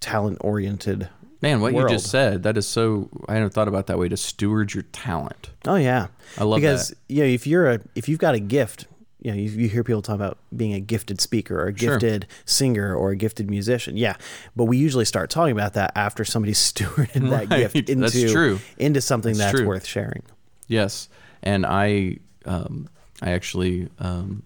talent-oriented. 0.00 1.08
Man, 1.42 1.60
what 1.60 1.72
world. 1.72 1.90
you 1.90 1.96
just 1.96 2.10
said, 2.10 2.42
that 2.42 2.56
is 2.56 2.66
so 2.68 3.08
I 3.28 3.34
hadn't 3.34 3.54
thought 3.54 3.68
about 3.68 3.86
that 3.86 3.98
way 3.98 4.08
to 4.08 4.16
steward 4.16 4.74
your 4.74 4.82
talent. 4.84 5.50
Oh 5.66 5.76
yeah, 5.76 6.08
I 6.38 6.44
love 6.44 6.60
because 6.60 6.88
that. 6.90 6.96
you 7.08 7.22
know 7.22 7.28
if 7.28 7.46
you're 7.46 7.70
a 7.70 7.80
if 7.94 8.08
you've 8.08 8.18
got 8.18 8.34
a 8.34 8.40
gift, 8.40 8.86
you 9.22 9.30
know 9.30 9.36
you, 9.36 9.48
you 9.50 9.68
hear 9.68 9.82
people 9.82 10.02
talk 10.02 10.16
about 10.16 10.36
being 10.54 10.74
a 10.74 10.80
gifted 10.80 11.20
speaker 11.20 11.58
or 11.60 11.68
a 11.68 11.78
Sure. 11.78 11.98
gifted 11.98 12.26
singer 12.44 12.94
or 12.94 13.10
a 13.10 13.16
gifted 13.16 13.48
musician. 13.48 13.96
Yeah, 13.96 14.16
but 14.54 14.64
we 14.64 14.76
usually 14.76 15.04
start 15.06 15.30
talking 15.30 15.52
about 15.52 15.72
that 15.74 15.92
after 15.96 16.24
somebody's 16.24 16.58
stewarded 16.72 17.30
that 17.30 17.48
Right. 17.48 17.48
gift 17.72 17.88
into 17.88 18.02
That's 18.10 18.32
true. 18.32 18.60
into 18.78 19.00
something 19.00 19.36
That's 19.36 19.52
that's 19.52 19.64
worth 19.66 19.86
sharing. 19.86 20.22
Yes, 20.68 21.08
and 21.42 21.64
I, 21.66 22.18
um, 22.44 22.88
I 23.22 23.30
actually 23.32 23.88
um, 23.98 24.42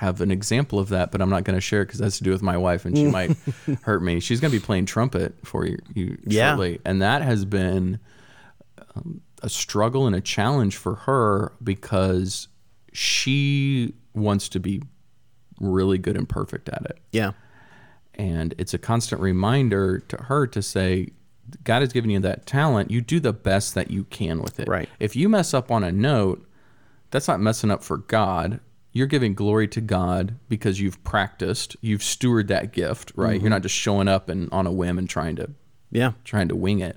have 0.00 0.20
an 0.22 0.30
example 0.30 0.78
of 0.78 0.88
that, 0.88 1.10
but 1.12 1.20
I'm 1.20 1.28
not 1.30 1.44
going 1.44 1.56
to 1.56 1.60
share 1.60 1.82
it 1.82 1.86
because 1.86 2.00
it 2.00 2.04
has 2.04 2.16
to 2.18 2.24
do 2.24 2.30
with 2.30 2.40
my 2.42 2.56
wife, 2.56 2.84
and 2.86 2.96
she 2.96 3.04
might 3.06 3.36
hurt 3.82 4.02
me. 4.02 4.18
She's 4.18 4.40
going 4.40 4.50
to 4.50 4.58
be 4.58 4.64
playing 4.64 4.86
trumpet 4.86 5.34
for 5.44 5.66
you, 5.66 5.78
you 5.94 6.18
Yeah. 6.26 6.50
shortly, 6.52 6.80
and 6.86 7.02
that 7.02 7.20
has 7.22 7.44
been 7.44 7.98
um, 8.96 9.20
a 9.42 9.48
struggle 9.50 10.06
and 10.06 10.16
a 10.16 10.20
challenge 10.20 10.76
for 10.76 10.94
her 10.94 11.52
because 11.62 12.48
she 12.92 13.94
wants 14.14 14.48
to 14.50 14.58
be 14.60 14.82
really 15.60 15.98
good 15.98 16.16
and 16.16 16.28
perfect 16.28 16.68
at 16.68 16.82
it. 16.86 16.98
Yeah. 17.12 17.32
And 18.14 18.54
it's 18.58 18.74
a 18.74 18.78
constant 18.78 19.20
reminder 19.20 19.98
to 20.08 20.16
her 20.24 20.46
to 20.48 20.62
say, 20.62 21.08
God 21.64 21.80
has 21.82 21.92
given 21.92 22.10
you 22.10 22.20
that 22.20 22.46
talent. 22.46 22.90
You 22.90 23.00
do 23.00 23.20
the 23.20 23.32
best 23.32 23.74
that 23.74 23.90
you 23.90 24.04
can 24.04 24.40
with 24.40 24.60
it. 24.60 24.68
Right. 24.68 24.88
If 24.98 25.16
you 25.16 25.28
mess 25.28 25.52
up 25.54 25.70
on 25.70 25.84
a 25.84 25.92
note, 25.92 26.46
that's 27.10 27.28
not 27.28 27.40
messing 27.40 27.70
up 27.70 27.82
for 27.82 27.98
God. 27.98 28.60
You're 28.92 29.06
giving 29.06 29.34
glory 29.34 29.68
to 29.68 29.80
God 29.80 30.34
because 30.48 30.80
you've 30.80 31.02
practiced, 31.04 31.76
you've 31.80 32.00
stewarded 32.00 32.48
that 32.48 32.72
gift, 32.72 33.12
right? 33.14 33.34
Mm-hmm. 33.34 33.44
You're 33.44 33.50
not 33.50 33.62
just 33.62 33.74
showing 33.74 34.08
up 34.08 34.28
and 34.28 34.48
on 34.52 34.66
a 34.66 34.72
whim 34.72 34.98
and 34.98 35.08
trying 35.08 35.36
to 35.36 35.50
Yeah. 35.90 36.12
trying 36.24 36.48
to 36.48 36.56
wing 36.56 36.80
it. 36.80 36.96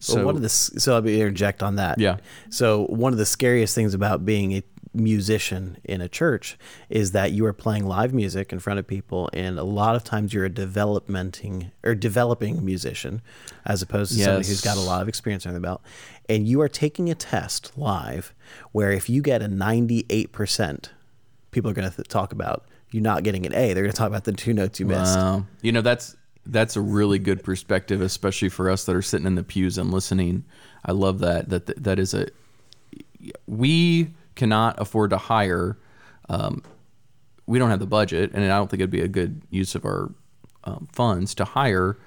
So 0.00 0.14
So 0.14 0.26
one 0.26 0.34
of 0.36 0.42
the 0.42 0.48
so 0.48 0.94
I'll 0.94 1.02
be 1.02 1.20
interject 1.20 1.62
on 1.62 1.76
that. 1.76 1.98
Yeah. 1.98 2.16
So 2.50 2.86
one 2.86 3.12
of 3.12 3.18
the 3.18 3.26
scariest 3.26 3.74
things 3.74 3.94
about 3.94 4.24
being 4.26 4.52
a 4.52 4.62
musician 4.92 5.76
in 5.84 6.00
a 6.00 6.08
church 6.08 6.56
is 6.88 7.12
that 7.12 7.32
you 7.32 7.44
are 7.46 7.52
playing 7.52 7.84
live 7.86 8.12
music 8.14 8.52
in 8.52 8.58
front 8.60 8.78
of 8.78 8.86
people, 8.86 9.28
and 9.32 9.58
a 9.58 9.64
lot 9.64 9.96
of 9.96 10.04
times 10.04 10.32
you're 10.32 10.44
a 10.44 10.50
developmenting 10.50 11.70
or 11.82 11.94
developing 11.94 12.64
musician, 12.64 13.20
as 13.64 13.82
opposed 13.82 14.12
to 14.12 14.18
somebody 14.22 14.46
who's 14.46 14.60
got 14.60 14.76
a 14.76 14.80
lot 14.80 15.02
of 15.02 15.08
experience 15.08 15.46
under 15.46 15.58
the 15.58 15.62
belt, 15.66 15.82
and 16.28 16.46
you 16.46 16.60
are 16.60 16.68
taking 16.68 17.10
a 17.10 17.14
test 17.14 17.72
live 17.76 18.32
where 18.72 18.92
if 18.92 19.08
you 19.08 19.20
get 19.22 19.42
a 19.42 19.48
98 19.48 20.30
percent, 20.32 20.90
people 21.54 21.70
are 21.70 21.74
going 21.74 21.88
to 21.88 21.96
th- 21.96 22.08
talk 22.08 22.32
about 22.32 22.66
you 22.90 23.00
not 23.00 23.22
getting 23.22 23.46
an 23.46 23.54
A. 23.54 23.72
They're 23.72 23.82
going 23.84 23.92
to 23.92 23.96
talk 23.96 24.08
about 24.08 24.24
the 24.24 24.32
two 24.32 24.52
notes 24.52 24.78
you 24.78 24.86
missed. 24.86 25.16
Wow. 25.16 25.46
You 25.62 25.72
know, 25.72 25.80
that's 25.80 26.14
that's 26.46 26.76
a 26.76 26.80
really 26.82 27.18
good 27.18 27.42
perspective, 27.42 28.02
especially 28.02 28.50
for 28.50 28.68
us 28.68 28.84
that 28.84 28.94
are 28.94 29.00
sitting 29.02 29.26
in 29.26 29.34
the 29.34 29.42
pews 29.42 29.78
and 29.78 29.90
listening. 29.90 30.44
I 30.84 30.92
love 30.92 31.20
that. 31.20 31.48
That 31.48 31.82
that 31.82 31.98
is 31.98 32.12
a 32.12 32.26
we 33.46 34.12
cannot 34.34 34.80
afford 34.80 35.10
to 35.10 35.16
hire. 35.18 35.78
Um, 36.28 36.62
we 37.46 37.58
don't 37.58 37.70
have 37.70 37.80
the 37.80 37.86
budget, 37.86 38.32
and 38.34 38.44
I 38.44 38.56
don't 38.56 38.68
think 38.70 38.80
it'd 38.80 38.90
be 38.90 39.00
a 39.02 39.08
good 39.08 39.42
use 39.50 39.74
of 39.74 39.84
our 39.84 40.12
um, 40.64 40.88
funds 40.92 41.34
to 41.36 41.44
hire 41.44 41.98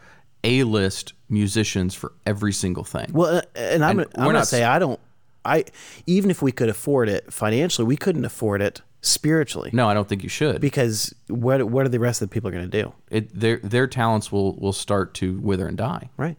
a-list 0.44 1.14
musicians 1.30 1.94
for 1.96 2.14
every 2.26 2.54
single 2.54 2.84
thing. 2.84 3.08
Well, 3.12 3.38
uh, 3.38 3.42
and 3.56 3.84
I'm, 3.84 4.00
And 4.00 4.10
I'm 4.16 4.24
gonna 4.26 4.40
not- 4.40 4.48
say 4.48 4.64
I 4.64 4.80
don't. 4.80 5.00
I 5.46 5.64
even 6.06 6.30
if 6.30 6.42
we 6.42 6.52
could 6.52 6.70
afford 6.70 7.08
it 7.10 7.32
financially, 7.32 7.88
we 7.88 7.98
couldn't 7.98 8.26
afford 8.26 8.62
it 8.62 8.82
spiritually 9.02 9.70
no, 9.74 9.88
I 9.88 9.94
don't 9.94 10.08
think 10.10 10.24
you 10.24 10.30
should. 10.30 10.60
because 10.60 11.14
what 11.28 11.64
what 11.70 11.86
are 11.86 11.90
the 11.90 12.00
rest 12.00 12.22
of 12.22 12.30
the 12.30 12.34
people 12.34 12.52
going 12.52 12.70
to 12.70 12.82
do? 12.84 12.94
It, 13.10 13.38
their 13.40 13.58
their 13.58 13.88
talents 13.88 14.32
will 14.32 14.56
will 14.58 14.74
start 14.74 15.14
to 15.16 15.40
wither 15.40 15.68
and 15.68 15.78
die. 15.78 16.10
Right. 16.18 16.38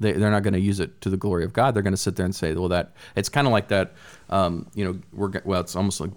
they, 0.00 0.12
they're 0.12 0.30
not 0.30 0.42
going 0.42 0.54
to 0.54 0.60
use 0.60 0.80
it 0.80 1.00
to 1.02 1.10
the 1.10 1.16
glory 1.16 1.44
of 1.44 1.52
God. 1.52 1.74
They're 1.74 1.82
going 1.82 1.92
to 1.92 1.96
sit 1.98 2.16
there 2.16 2.24
and 2.26 2.34
say, 2.34 2.54
well, 2.54 2.68
that 2.68 2.92
it's 3.14 3.28
kind 3.28 3.46
of 3.46 3.52
like 3.52 3.68
that. 3.68 3.92
Um, 4.30 4.66
you 4.74 4.84
know, 4.84 4.98
we're 5.12 5.30
well, 5.44 5.60
it's 5.60 5.76
almost 5.76 6.00
like 6.00 6.10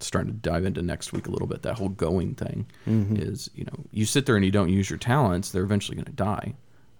starting 0.00 0.32
to 0.32 0.38
dive 0.38 0.64
into 0.66 0.82
next 0.82 1.12
week 1.12 1.28
a 1.28 1.30
little 1.30 1.46
bit. 1.48 1.62
That 1.62 1.78
whole 1.78 1.88
going 1.88 2.34
thing 2.34 2.66
is, 2.86 3.48
you 3.54 3.64
know, 3.64 3.84
you 3.92 4.04
sit 4.04 4.26
there 4.26 4.36
and 4.36 4.44
you 4.44 4.50
don't 4.50 4.68
use 4.68 4.90
your 4.90 4.98
talents, 4.98 5.50
they're 5.50 5.62
eventually 5.64 5.94
going 5.96 6.04
to 6.06 6.12
die. 6.12 6.54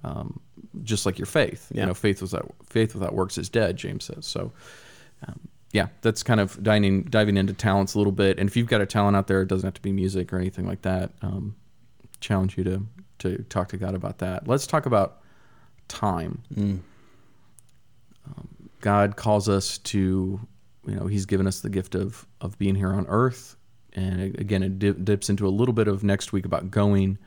Um, 0.04 0.40
just 0.82 1.06
like 1.06 1.18
your 1.18 1.26
faith, 1.26 1.68
Yeah. 1.72 1.82
you 1.82 1.87
know, 1.88 1.94
faith 1.94 2.22
without 2.22 2.54
faith 2.66 2.94
without 2.94 3.14
works 3.14 3.37
is 3.37 3.48
dead. 3.48 3.76
James 3.76 4.04
says 4.04 4.26
so. 4.26 4.52
Um, 5.26 5.40
yeah, 5.74 5.88
that's 6.02 6.22
kind 6.22 6.38
of 6.38 6.62
diving 6.62 7.02
diving 7.02 7.37
into 7.37 7.52
talents 7.52 7.94
a 7.94 7.98
little 7.98 8.12
bit. 8.12 8.38
And 8.38 8.48
if 8.48 8.56
you've 8.56 8.68
got 8.68 8.80
a 8.80 8.87
talent 8.87 9.16
out 9.16 9.26
there, 9.26 9.42
it 9.42 9.48
doesn't 9.48 9.66
have 9.66 9.74
to 9.74 9.82
be 9.82 9.90
music 9.90 10.32
or 10.32 10.38
anything 10.38 10.66
like 10.66 10.82
that. 10.82 11.10
Um, 11.20 11.56
challenge 12.20 12.56
you 12.56 12.62
to 12.62 12.87
to 13.18 13.42
talk 13.48 13.68
to 13.70 13.76
God 13.76 13.96
about 13.96 14.18
that. 14.18 14.46
Let's 14.46 14.68
talk 14.68 14.87
about 14.87 15.20
time. 15.88 16.42
Um, 18.26 18.70
God 18.80 19.16
calls 19.16 19.48
us 19.48 19.78
to, 19.78 20.40
you 20.87 20.94
know, 20.94 21.06
He's 21.06 21.26
given 21.26 21.46
us 21.48 21.60
the 21.60 21.70
gift 21.70 21.96
of 21.96 22.24
of 22.40 22.56
being 22.56 22.76
here 22.76 22.92
on 22.92 23.04
Earth, 23.08 23.56
and 23.94 24.20
it- 24.20 24.40
again, 24.40 24.62
it 24.62 24.78
dip, 24.78 25.04
dips 25.04 25.28
into 25.28 25.44
a 25.44 25.50
little 25.50 25.74
bit 25.74 25.88
of 25.88 26.04
next 26.04 26.32
week 26.32 26.44
about 26.46 26.70
going, 26.70 27.18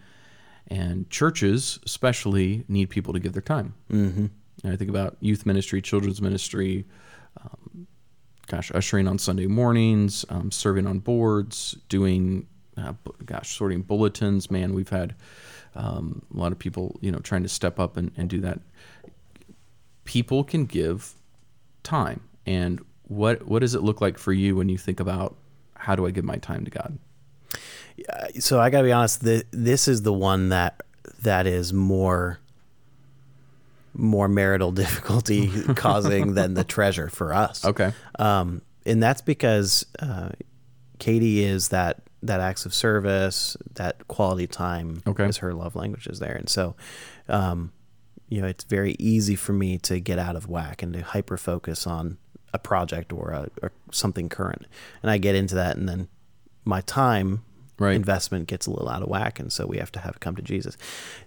and 0.67 1.09
churches 1.09 1.79
especially 1.85 2.63
need 2.69 2.89
people 2.89 3.11
to 3.11 3.19
give 3.19 3.33
their 3.33 3.41
time. 3.41 3.73
Mm-hmm. 3.91 4.27
And 4.63 4.73
I 4.73 4.77
think 4.77 4.89
about 4.89 5.17
youth 5.19 5.45
ministry, 5.45 5.81
children's 5.81 6.21
ministry, 6.21 6.85
um, 7.43 7.87
gosh, 8.47 8.71
ushering 8.73 9.07
on 9.07 9.19
Sunday 9.19 9.47
mornings, 9.47 10.25
um, 10.29 10.51
serving 10.51 10.87
on 10.87 10.99
boards, 10.99 11.77
doing, 11.89 12.47
uh, 12.77 12.93
gosh, 13.25 13.55
sorting 13.55 13.81
bulletins. 13.81 14.49
Man, 14.49 14.73
we've 14.73 14.89
had 14.89 15.15
um, 15.75 16.21
a 16.33 16.37
lot 16.37 16.51
of 16.51 16.59
people, 16.59 16.97
you 17.01 17.11
know, 17.11 17.19
trying 17.19 17.43
to 17.43 17.49
step 17.49 17.79
up 17.79 17.97
and, 17.97 18.11
and 18.17 18.29
do 18.29 18.39
that. 18.41 18.59
People 20.05 20.43
can 20.43 20.65
give 20.65 21.13
time, 21.83 22.21
and 22.45 22.83
what 23.03 23.45
what 23.47 23.59
does 23.59 23.75
it 23.75 23.83
look 23.83 24.01
like 24.01 24.17
for 24.17 24.33
you 24.33 24.55
when 24.55 24.69
you 24.69 24.77
think 24.77 24.99
about 24.99 25.35
how 25.75 25.95
do 25.95 26.07
I 26.07 26.11
give 26.11 26.23
my 26.23 26.37
time 26.37 26.65
to 26.65 26.71
God? 26.71 26.97
So 28.39 28.59
I 28.59 28.69
got 28.69 28.79
to 28.79 28.85
be 28.85 28.91
honest. 28.91 29.23
The, 29.23 29.43
this 29.51 29.87
is 29.87 30.03
the 30.03 30.13
one 30.13 30.49
that 30.49 30.81
that 31.21 31.45
is 31.47 31.73
more 31.73 32.39
more 33.97 34.27
marital 34.27 34.71
difficulty 34.83 35.49
causing 35.75 36.33
than 36.35 36.53
the 36.53 36.63
treasure 36.63 37.09
for 37.09 37.33
us. 37.33 37.65
Okay, 37.65 37.91
um, 38.19 38.61
and 38.85 39.01
that's 39.03 39.21
because 39.21 39.85
uh, 39.99 40.29
Katie 40.99 41.43
is 41.43 41.69
that 41.69 42.01
that 42.23 42.39
acts 42.39 42.65
of 42.65 42.73
service, 42.73 43.55
that 43.75 44.07
quality 44.07 44.47
time 44.47 45.03
Okay. 45.05 45.25
is 45.25 45.37
her 45.37 45.53
love 45.53 45.75
language 45.75 46.07
is 46.07 46.19
there, 46.19 46.35
and 46.35 46.49
so, 46.49 46.75
um, 47.29 47.71
you 48.29 48.41
know, 48.41 48.47
it's 48.47 48.63
very 48.63 48.95
easy 48.99 49.35
for 49.35 49.53
me 49.53 49.77
to 49.79 49.99
get 49.99 50.17
out 50.19 50.35
of 50.35 50.47
whack 50.49 50.81
and 50.81 50.93
to 50.93 51.01
hyper 51.01 51.37
focus 51.37 51.85
on 51.85 52.17
a 52.53 52.59
project 52.59 53.13
or, 53.13 53.31
a, 53.31 53.49
or 53.61 53.71
something 53.91 54.29
current, 54.29 54.65
and 55.03 55.11
I 55.11 55.17
get 55.17 55.35
into 55.35 55.55
that, 55.55 55.77
and 55.77 55.87
then 55.87 56.07
my 56.65 56.81
time 56.81 57.43
Right. 57.79 57.93
investment 57.95 58.47
gets 58.47 58.65
a 58.65 58.71
little 58.71 58.89
out 58.89 59.03
of 59.03 59.07
whack, 59.07 59.39
and 59.39 59.53
so 59.53 59.67
we 59.67 59.77
have 59.77 59.91
to 59.91 59.99
have 59.99 60.19
come 60.19 60.35
to 60.35 60.41
Jesus. 60.41 60.75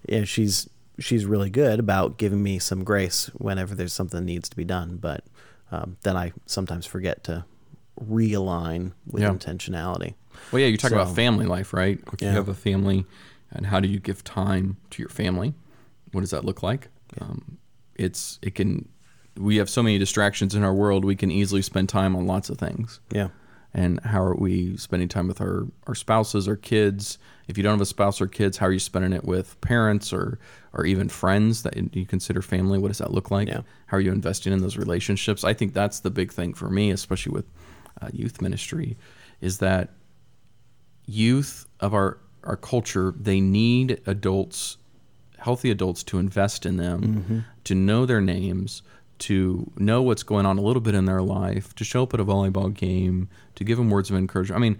You 0.08 0.18
know, 0.18 0.24
she's 0.24 0.68
she's 1.00 1.24
really 1.26 1.50
good 1.50 1.80
about 1.80 2.16
giving 2.18 2.42
me 2.42 2.58
some 2.58 2.84
grace 2.84 3.26
whenever 3.34 3.74
there's 3.74 3.92
something 3.92 4.20
that 4.20 4.26
needs 4.26 4.48
to 4.48 4.56
be 4.56 4.64
done, 4.64 4.96
but 4.96 5.24
um, 5.72 5.96
then 6.02 6.16
I 6.16 6.32
sometimes 6.46 6.86
forget 6.86 7.24
to 7.24 7.44
realign 8.04 8.92
with 9.06 9.22
Yeah. 9.22 9.30
intentionality. 9.30 10.14
Well, 10.52 10.60
yeah, 10.60 10.66
you 10.68 10.76
talk 10.76 10.90
So- 10.90 11.00
about 11.00 11.14
family 11.14 11.46
life, 11.46 11.72
right? 11.72 11.98
If 12.12 12.22
Yeah. 12.22 12.30
you 12.30 12.34
have 12.36 12.48
a 12.48 12.54
family, 12.54 13.06
and 13.52 13.66
how 13.66 13.80
do 13.80 13.88
you 13.88 13.98
give 13.98 14.22
time 14.24 14.76
to 14.90 15.02
your 15.02 15.08
family? 15.08 15.54
What 16.12 16.20
does 16.20 16.30
that 16.30 16.44
look 16.44 16.62
like? 16.62 16.88
Um, 17.20 17.58
it's 17.96 18.38
it 18.42 18.54
can. 18.54 18.88
We 19.36 19.56
have 19.56 19.68
so 19.70 19.82
many 19.82 19.98
distractions 19.98 20.54
in 20.54 20.62
our 20.64 20.74
world. 20.74 21.04
We 21.04 21.16
can 21.16 21.30
easily 21.30 21.62
spend 21.62 21.88
time 21.88 22.14
on 22.16 22.26
lots 22.26 22.50
of 22.50 22.58
things. 22.58 23.00
Yeah. 23.12 23.28
And 23.72 24.00
how 24.00 24.22
are 24.22 24.34
we 24.34 24.76
spending 24.76 25.08
time 25.08 25.28
with 25.28 25.40
our 25.40 25.66
our 25.86 25.94
spouses, 25.94 26.48
our 26.48 26.56
kids? 26.56 27.18
If 27.46 27.56
you 27.56 27.62
don't 27.62 27.74
have 27.74 27.80
a 27.80 27.86
spouse 27.86 28.20
or 28.20 28.26
kids, 28.26 28.56
how 28.56 28.66
are 28.66 28.72
you 28.72 28.78
spending 28.78 29.12
it 29.12 29.24
with 29.24 29.60
parents 29.60 30.12
or 30.12 30.38
or 30.72 30.86
even 30.86 31.08
friends 31.08 31.62
that 31.62 31.76
you 31.94 32.06
consider 32.06 32.42
family? 32.42 32.78
What 32.78 32.88
does 32.88 32.98
that 32.98 33.12
look 33.12 33.30
like? 33.30 33.48
Yeah. 33.48 33.62
How 33.86 33.96
are 33.96 34.00
you 34.00 34.12
investing 34.12 34.52
in 34.52 34.60
those 34.60 34.76
relationships? 34.76 35.44
I 35.44 35.54
think 35.54 35.72
that's 35.72 36.00
the 36.00 36.10
big 36.10 36.32
thing 36.32 36.54
for 36.54 36.68
me, 36.68 36.90
especially 36.90 37.32
with 37.32 37.46
uh, 38.00 38.08
youth 38.12 38.40
ministry, 38.40 38.96
is 39.40 39.58
that 39.58 39.90
youth 41.06 41.66
of 41.80 41.94
our 41.94 42.18
our 42.44 42.56
culture 42.56 43.14
they 43.16 43.40
need 43.40 44.00
adults 44.06 44.78
healthy 45.38 45.70
adults 45.70 46.02
to 46.02 46.18
invest 46.18 46.66
in 46.66 46.76
them 46.76 47.44
to 47.64 47.74
know 47.74 48.06
their 48.06 48.20
names 48.20 48.82
to 49.20 49.70
know 49.76 50.02
what's 50.02 50.22
going 50.22 50.46
on 50.46 50.58
a 50.58 50.60
little 50.60 50.80
bit 50.82 50.94
in 50.94 51.04
their 51.04 51.22
life 51.22 51.74
to 51.76 51.84
show 51.84 52.02
up 52.02 52.12
at 52.14 52.20
a 52.20 52.24
volleyball 52.24 52.72
game 52.72 53.28
to 53.54 53.64
give 53.64 53.78
them 53.78 53.90
words 53.90 54.10
of 54.10 54.16
encouragement 54.16 54.56
i 54.58 54.60
mean 54.60 54.78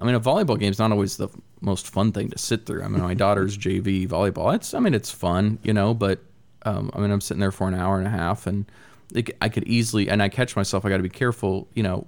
i 0.00 0.04
mean 0.04 0.14
a 0.14 0.20
volleyball 0.20 0.58
game 0.58 0.70
is 0.70 0.78
not 0.78 0.90
always 0.92 1.16
the 1.16 1.28
most 1.60 1.88
fun 1.88 2.10
thing 2.12 2.28
to 2.30 2.38
sit 2.38 2.64
through 2.66 2.82
i 2.82 2.88
mean 2.88 3.02
my 3.02 3.14
daughter's 3.14 3.58
jv 3.58 4.08
volleyball 4.08 4.54
it's 4.54 4.72
i 4.74 4.78
mean 4.78 4.94
it's 4.94 5.10
fun 5.10 5.58
you 5.62 5.72
know 5.72 5.92
but 5.94 6.20
um, 6.64 6.90
i 6.94 7.00
mean 7.00 7.10
i'm 7.10 7.20
sitting 7.20 7.40
there 7.40 7.52
for 7.52 7.68
an 7.68 7.74
hour 7.74 7.98
and 7.98 8.06
a 8.06 8.10
half 8.10 8.46
and 8.46 8.64
it, 9.14 9.36
i 9.42 9.48
could 9.48 9.64
easily 9.64 10.08
and 10.08 10.22
i 10.22 10.28
catch 10.28 10.54
myself 10.56 10.84
i 10.84 10.88
got 10.88 10.96
to 10.98 11.02
be 11.02 11.08
careful 11.08 11.68
you 11.74 11.82
know 11.82 12.06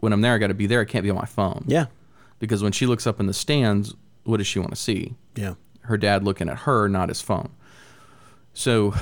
when 0.00 0.12
i'm 0.12 0.20
there 0.20 0.34
i 0.34 0.38
got 0.38 0.48
to 0.48 0.54
be 0.54 0.66
there 0.66 0.80
i 0.80 0.84
can't 0.84 1.02
be 1.02 1.10
on 1.10 1.16
my 1.16 1.24
phone 1.26 1.64
Yeah. 1.66 1.86
because 2.38 2.62
when 2.62 2.72
she 2.72 2.86
looks 2.86 3.06
up 3.06 3.20
in 3.20 3.26
the 3.26 3.34
stands, 3.34 3.94
what 4.24 4.36
does 4.36 4.46
she 4.46 4.58
want 4.58 4.70
to 4.70 4.76
see? 4.76 5.14
Yeah. 5.34 5.54
Her 5.82 5.96
dad 5.96 6.24
looking 6.24 6.48
at 6.50 6.58
her, 6.60 6.88
not 6.88 7.08
his 7.08 7.20
phone. 7.22 7.50
So 8.52 8.94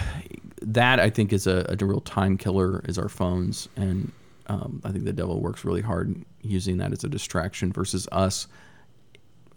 that 0.62 1.00
I 1.00 1.10
think 1.10 1.32
is 1.32 1.46
a, 1.46 1.64
a 1.68 1.84
real 1.84 2.00
time 2.00 2.36
killer 2.36 2.82
is 2.84 2.98
our 2.98 3.08
phones, 3.08 3.68
and 3.76 4.12
um, 4.46 4.80
I 4.84 4.92
think 4.92 5.04
the 5.04 5.12
devil 5.12 5.40
works 5.40 5.64
really 5.64 5.82
hard 5.82 6.24
using 6.42 6.78
that 6.78 6.92
as 6.92 7.04
a 7.04 7.08
distraction 7.08 7.72
versus 7.72 8.08
us. 8.12 8.46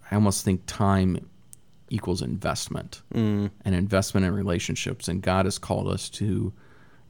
I 0.10 0.16
almost 0.16 0.44
think 0.44 0.62
time 0.66 1.30
equals 1.90 2.22
investment 2.22 3.02
and 3.66 3.76
investment 3.76 4.26
in 4.26 4.34
relationships, 4.34 5.08
and 5.08 5.22
God 5.22 5.46
has 5.46 5.58
called 5.58 5.88
us 5.88 6.10
to 6.10 6.54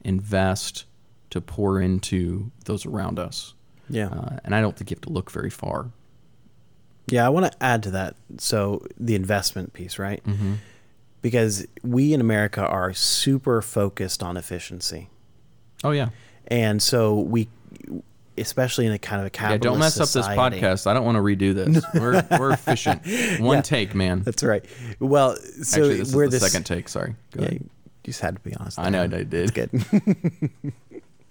invest 0.04 0.84
to 1.30 1.40
pour 1.40 1.80
into 1.80 2.50
those 2.66 2.84
around 2.84 3.18
us. 3.18 3.54
Yeah. 3.88 4.08
Uh, 4.08 4.38
and 4.44 4.54
I 4.54 4.60
don't 4.60 4.76
think 4.76 4.90
you 4.90 4.94
have 4.94 5.02
to 5.02 5.10
look 5.10 5.30
very 5.30 5.50
far. 5.50 5.90
Yeah, 7.08 7.26
I 7.26 7.30
want 7.30 7.50
to 7.50 7.62
add 7.62 7.82
to 7.84 7.90
that. 7.92 8.16
So 8.38 8.86
the 8.98 9.14
investment 9.14 9.72
piece, 9.72 9.98
right? 9.98 10.22
Mm-hmm. 10.24 10.54
Because 11.22 11.66
we 11.82 12.12
in 12.12 12.20
America 12.20 12.66
are 12.66 12.92
super 12.92 13.62
focused 13.62 14.22
on 14.22 14.36
efficiency, 14.36 15.08
Oh 15.84 15.92
yeah. 15.92 16.08
and 16.48 16.82
so 16.82 17.20
we, 17.20 17.48
especially 18.36 18.86
in 18.86 18.92
a 18.92 18.98
kind 18.98 19.20
of 19.20 19.26
a 19.28 19.30
capitalist 19.30 19.60
society. 19.60 19.64
Yeah, 19.64 19.70
don't 19.70 19.78
mess 19.78 19.94
society- 19.94 20.38
up 20.40 20.52
this 20.52 20.60
podcast. 20.60 20.86
I 20.90 20.94
don't 20.94 21.04
want 21.04 21.16
to 21.16 21.22
redo 21.22 21.54
this. 21.54 21.84
We're 21.94 22.26
we're 22.38 22.50
efficient. 22.52 23.02
One 23.40 23.58
Yeah. 23.58 23.62
take, 23.62 23.94
man. 23.94 24.22
That's 24.24 24.42
right. 24.42 24.64
Well, 24.98 25.36
so 25.36 25.82
Actually, 25.82 25.98
this 25.98 26.12
we're 26.14 26.26
the 26.26 26.38
this 26.38 26.42
second 26.50 26.64
take. 26.64 26.88
Sorry. 26.88 27.14
Go 27.32 27.42
Yeah, 27.42 27.48
ahead. 27.48 27.60
you 27.62 27.70
just 28.02 28.20
had 28.20 28.34
to 28.34 28.40
be 28.40 28.54
honest. 28.56 28.78
I 28.80 28.88
know 28.90 29.02
I 29.04 29.06
did. 29.06 29.32
It's 29.32 29.52
good. 29.52 29.70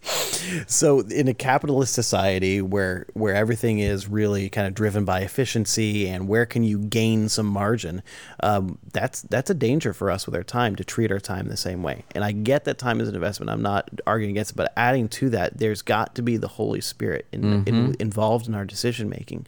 so 0.02 1.02
in 1.02 1.28
a 1.28 1.34
capitalist 1.34 1.94
society 1.94 2.62
where 2.62 3.06
where 3.14 3.36
everything 3.36 3.80
is 3.80 4.08
really 4.08 4.50
kind 4.50 4.68
of 4.68 4.74
driven 4.74 5.06
by 5.06 5.22
efficiency 5.22 6.08
and 6.08 6.28
where 6.28 6.46
can 6.46 6.64
you 6.64 6.80
gain 6.80 7.30
some 7.30 7.46
margin, 7.46 8.02
um, 8.42 8.80
that's 8.94 9.22
that's 9.24 9.50
a 9.50 9.54
danger 9.54 9.94
for 9.94 10.10
us 10.10 10.26
with 10.26 10.36
our 10.36 10.44
time 10.44 10.76
to 10.76 10.84
treat 10.84 11.12
our 11.12 11.20
time 11.20 11.48
the 11.48 11.58
same 11.58 11.84
way. 11.84 12.04
And 12.16 12.24
I 12.24 12.32
get 12.32 12.66
that 12.66 12.78
time 12.78 13.00
is 13.00 13.08
an 13.08 13.16
investment. 13.16 13.50
I'm 13.52 13.62
not 13.62 13.90
arguing 14.08 14.32
against 14.32 14.52
it, 14.52 14.58
but 14.58 14.74
adding 14.76 15.08
to 15.10 15.30
that, 15.30 15.58
there's 15.58 15.82
got 15.82 16.16
to 16.16 16.22
be 16.22 16.38
the 16.38 16.48
Holy 16.48 16.82
Spirit 16.82 17.28
in, 17.32 17.68
in, 17.68 17.96
involved 18.00 18.48
in 18.48 18.56
our 18.56 18.66
decision 18.66 19.10
making. 19.10 19.46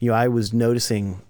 You 0.00 0.10
know, 0.10 0.16
I 0.16 0.28
was 0.28 0.52
noticing. 0.52 1.22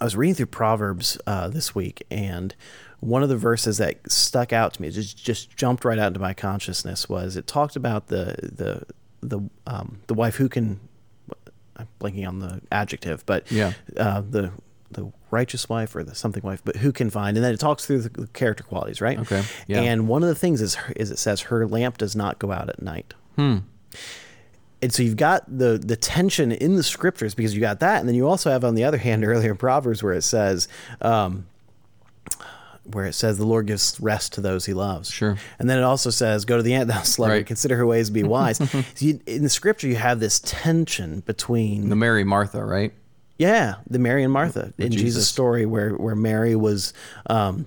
I 0.00 0.04
was 0.04 0.16
reading 0.16 0.34
through 0.34 0.46
Proverbs 0.46 1.18
uh, 1.26 1.48
this 1.48 1.74
week, 1.74 2.02
and 2.10 2.54
one 3.00 3.22
of 3.22 3.28
the 3.28 3.36
verses 3.36 3.78
that 3.78 3.98
stuck 4.10 4.52
out 4.52 4.74
to 4.74 4.82
me, 4.82 4.90
just 4.90 5.16
just 5.22 5.56
jumped 5.56 5.84
right 5.84 5.98
out 5.98 6.08
into 6.08 6.20
my 6.20 6.34
consciousness, 6.34 7.08
was 7.08 7.36
it 7.36 7.46
talked 7.46 7.74
about 7.76 8.06
the 8.08 8.36
the 8.42 8.82
the 9.22 9.40
um, 9.66 10.00
the 10.06 10.14
wife 10.14 10.36
who 10.36 10.48
can. 10.48 10.80
I'm 11.76 11.88
blanking 11.98 12.28
on 12.28 12.40
the 12.40 12.60
adjective, 12.70 13.24
but 13.24 13.50
Yeah. 13.50 13.72
uh, 13.96 14.20
the 14.28 14.52
the 14.90 15.10
righteous 15.30 15.66
wife 15.68 15.94
or 15.96 16.02
the 16.04 16.14
something 16.14 16.42
wife, 16.42 16.60
but 16.64 16.76
who 16.76 16.92
can 16.92 17.08
find, 17.08 17.36
and 17.38 17.44
then 17.44 17.54
it 17.54 17.60
talks 17.60 17.86
through 17.86 18.00
the 18.02 18.26
character 18.34 18.64
qualities, 18.64 19.00
right? 19.00 19.18
Okay, 19.20 19.42
yeah. 19.66 19.80
And 19.80 20.06
one 20.08 20.22
of 20.22 20.28
the 20.28 20.34
things 20.34 20.60
is 20.60 20.76
is 20.96 21.10
it 21.10 21.18
says 21.18 21.42
her 21.42 21.66
lamp 21.66 21.96
does 21.96 22.14
not 22.14 22.38
go 22.38 22.52
out 22.52 22.68
at 22.68 22.82
night 22.82 23.14
Hmm. 23.36 23.58
and 24.82 24.92
so 24.92 25.02
you've 25.02 25.16
got 25.16 25.44
the 25.46 25.78
the 25.78 25.96
tension 25.96 26.52
in 26.52 26.76
the 26.76 26.82
scriptures 26.82 27.34
because 27.34 27.54
you 27.54 27.60
got 27.60 27.80
that, 27.80 28.00
and 28.00 28.08
then 28.08 28.14
you 28.16 28.26
also 28.28 28.50
have 28.50 28.64
on 28.64 28.74
the 28.74 28.84
other 28.84 28.98
hand 28.98 29.24
earlier 29.24 29.50
in 29.52 29.56
Proverbs 29.56 30.02
where 30.02 30.12
it 30.14 30.22
says, 30.22 30.68
um, 31.00 31.46
where 32.94 33.06
it 33.06 33.14
says 33.14 33.38
the 33.38 33.46
Lord 33.46 33.66
gives 33.66 33.98
rest 34.00 34.32
to 34.34 34.40
those 34.40 34.66
He 34.66 34.74
loves. 34.74 35.10
Sure. 35.10 35.36
And 35.58 35.68
then 35.70 35.78
it 35.78 35.82
also 35.84 36.10
says, 36.10 36.44
"Go 36.44 36.56
to 36.56 36.62
the 36.62 36.74
ant, 36.74 36.88
thou 36.88 37.02
sluggard, 37.02 37.36
Right. 37.38 37.46
consider 37.46 37.76
her 37.76 37.86
ways, 37.86 38.10
be 38.10 38.22
wise." 38.36 38.58
so 38.58 38.82
you, 38.98 39.20
in 39.26 39.42
the 39.42 39.48
scripture, 39.50 39.88
you 39.88 39.96
have 39.96 40.20
this 40.20 40.40
tension 40.44 41.20
between 41.20 41.88
The 41.88 41.96
Mary 41.96 42.24
Martha, 42.24 42.64
right? 42.64 42.92
yeah, 43.38 43.76
the 43.88 43.98
Mary 43.98 44.22
and 44.22 44.32
Martha 44.32 44.72
in 44.76 44.90
Jesus', 44.92 45.02
Jesus. 45.02 45.28
story, 45.28 45.64
where 45.66 45.90
where 45.94 46.14
Mary 46.16 46.54
was 46.54 46.92
um, 47.28 47.66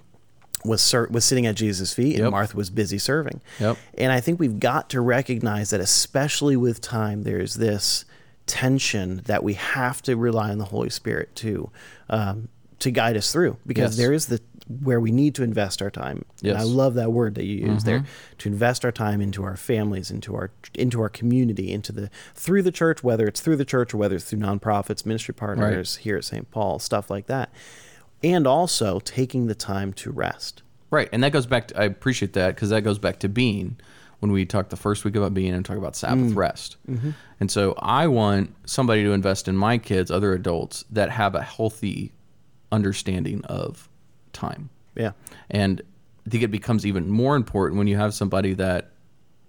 was 0.65 0.81
ser- 0.81 1.07
was 1.12 1.25
sitting 1.25 1.45
at 1.45 1.55
Jesus' 1.55 1.93
feet, 1.93 2.13
and 2.15 2.23
Yep. 2.25 2.31
Martha 2.31 2.55
was 2.57 2.69
busy 2.69 2.97
serving. 2.97 3.41
Yep. 3.59 3.77
And 3.97 4.12
I 4.12 4.19
think 4.21 4.39
we've 4.39 4.59
got 4.59 4.89
to 4.91 5.01
recognize 5.01 5.71
that, 5.71 5.79
especially 5.81 6.55
with 6.55 6.79
time, 6.79 7.23
there's 7.23 7.55
this 7.55 8.05
tension 8.45 9.21
that 9.25 9.43
we 9.43 9.53
have 9.53 10.01
to 10.03 10.15
rely 10.15 10.51
on 10.51 10.57
the 10.57 10.65
Holy 10.65 10.89
Spirit 10.89 11.36
to 11.38 11.69
um, 12.09 12.49
to 12.79 12.91
guide 12.91 13.15
us 13.17 13.31
through, 13.31 13.57
because 13.65 13.91
Yes. 13.93 13.97
there 13.97 14.13
is 14.13 14.25
the 14.27 14.39
where 14.67 14.99
we 14.99 15.12
need 15.12 15.36
to 15.36 15.43
invest 15.43 15.82
our 15.82 15.91
time. 15.91 16.23
And 16.43 16.58
I 16.58 16.62
Mm-hmm. 16.62 16.76
love 16.76 16.93
that 16.95 17.12
word 17.12 17.36
that 17.36 17.43
you 17.45 17.58
used 17.67 17.86
there 17.86 18.06
to 18.38 18.49
invest 18.49 18.86
our 18.86 18.91
time 18.91 19.19
into 19.21 19.43
our 19.43 19.58
families, 19.58 20.10
into 20.10 20.36
our 20.36 20.52
into 20.73 21.02
our 21.02 21.10
community, 21.10 21.71
into 21.71 21.91
the 21.91 22.10
through 22.34 22.62
the 22.63 22.71
church, 22.71 23.04
whether 23.04 23.28
it's 23.28 23.41
through 23.41 23.58
the 23.58 23.65
church 23.65 23.93
or 23.93 23.97
whether 23.97 24.15
it's 24.15 24.26
through 24.26 24.39
nonprofits, 24.39 25.06
ministry 25.06 25.34
partners 25.34 25.97
here 25.97 26.17
at 26.17 26.23
St. 26.26 26.49
Paul, 26.52 26.80
stuff 26.80 27.10
like 27.10 27.28
that, 27.28 27.52
and 28.23 28.47
also 28.47 28.99
taking 28.99 29.47
the 29.47 29.56
time 29.56 29.91
to 29.93 30.12
rest. 30.12 30.62
Right, 30.89 31.10
and 31.12 31.23
that 31.23 31.32
goes 31.34 31.45
back. 31.45 31.67
To, 31.69 31.80
I 31.82 31.84
appreciate 31.86 32.34
that 32.34 32.56
because 32.56 32.69
that 32.69 32.82
goes 32.84 32.99
back 32.99 33.19
to 33.19 33.30
being 33.30 33.78
when 34.19 34.32
we 34.32 34.45
talked 34.45 34.69
the 34.69 34.78
first 34.78 35.04
week 35.04 35.15
about 35.17 35.34
being 35.34 35.54
and 35.54 35.65
talk 35.65 35.78
about 35.78 35.95
Sabbath 35.97 36.32
Mm. 36.32 36.36
rest. 36.38 36.78
Mm-hmm. 36.89 37.10
And 37.41 37.52
so 37.52 37.73
I 37.80 38.08
want 38.08 38.56
somebody 38.65 39.04
to 39.04 39.12
invest 39.12 39.49
in 39.49 39.58
my 39.58 39.78
kids, 39.78 40.10
other 40.10 40.34
adults 40.34 40.86
that 40.89 41.10
have 41.10 41.36
a 41.36 41.41
healthy 41.41 42.13
understanding 42.71 43.43
of 43.45 43.89
time. 44.33 44.69
Yeah, 44.95 45.11
And 45.49 45.81
I 46.25 46.29
think 46.29 46.43
it 46.43 46.51
becomes 46.51 46.85
even 46.85 47.09
more 47.09 47.35
important 47.35 47.77
when 47.77 47.87
you 47.87 47.97
have 47.97 48.13
somebody 48.13 48.53
that 48.53 48.91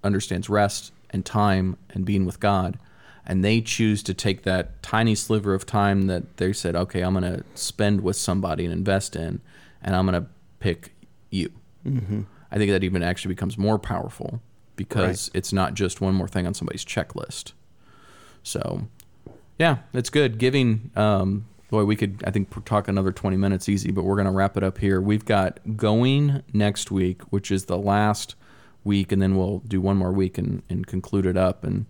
understands 0.03 0.49
rest 0.49 0.93
and 1.11 1.25
time 1.25 1.77
and 1.91 2.05
being 2.05 2.25
with 2.25 2.41
God, 2.41 2.79
and 3.27 3.45
they 3.45 3.61
choose 3.61 4.03
to 4.05 4.15
take 4.15 4.43
that 4.43 4.83
tiny 4.83 5.15
sliver 5.15 5.55
of 5.55 5.67
time 5.67 6.03
that 6.07 6.37
they 6.37 6.53
said, 6.53 6.77
okay, 6.77 7.03
I'm 7.03 7.15
going 7.15 7.31
to 7.31 7.45
spend 7.55 8.03
with 8.03 8.17
somebody 8.17 8.65
and 8.65 8.73
invest 8.73 9.17
in, 9.17 9.41
and 9.83 9.95
I'm 9.95 10.07
going 10.07 10.23
to 10.23 10.29
pick 10.61 10.95
you. 11.31 11.53
Mm-hmm. 11.87 12.23
I 12.51 12.57
think 12.57 12.71
that 12.71 12.85
even 12.85 13.03
actually 13.03 13.35
becomes 13.35 13.59
more 13.59 13.79
powerful 13.79 14.41
because 14.77 15.31
it's 15.35 15.53
not 15.53 15.75
just 15.75 16.01
one 16.01 16.15
more 16.15 16.29
thing 16.29 16.47
on 16.47 16.55
somebody's 16.55 16.85
checklist. 16.85 17.53
So, 18.43 18.87
yeah, 19.59 19.79
it's 19.93 20.11
good. 20.11 20.39
Giving, 20.39 20.91
um, 20.97 21.47
boy, 21.71 21.85
we 21.85 21.97
could, 21.97 22.23
I 22.27 22.31
think, 22.31 22.65
talk 22.65 22.89
another 22.89 23.13
20 23.13 23.37
minutes 23.37 23.69
easy, 23.69 23.91
but 23.91 24.05
we're 24.05 24.17
going 24.17 24.27
to 24.27 24.33
wrap 24.33 24.57
it 24.57 24.63
up 24.63 24.79
here. 24.79 25.01
We've 25.01 25.25
got 25.25 25.59
going 25.77 26.43
next 26.53 26.91
week, 26.91 27.23
which 27.31 27.51
is 27.51 27.65
the 27.67 27.79
last 27.79 28.35
week, 28.85 29.13
and 29.13 29.21
then 29.21 29.37
we'll 29.37 29.61
do 29.61 29.81
one 29.81 29.97
more 29.97 30.13
week 30.13 30.39
and, 30.39 30.63
and 30.69 30.87
conclude 30.87 31.27
it 31.27 31.37
up. 31.37 31.65
And 31.65 31.87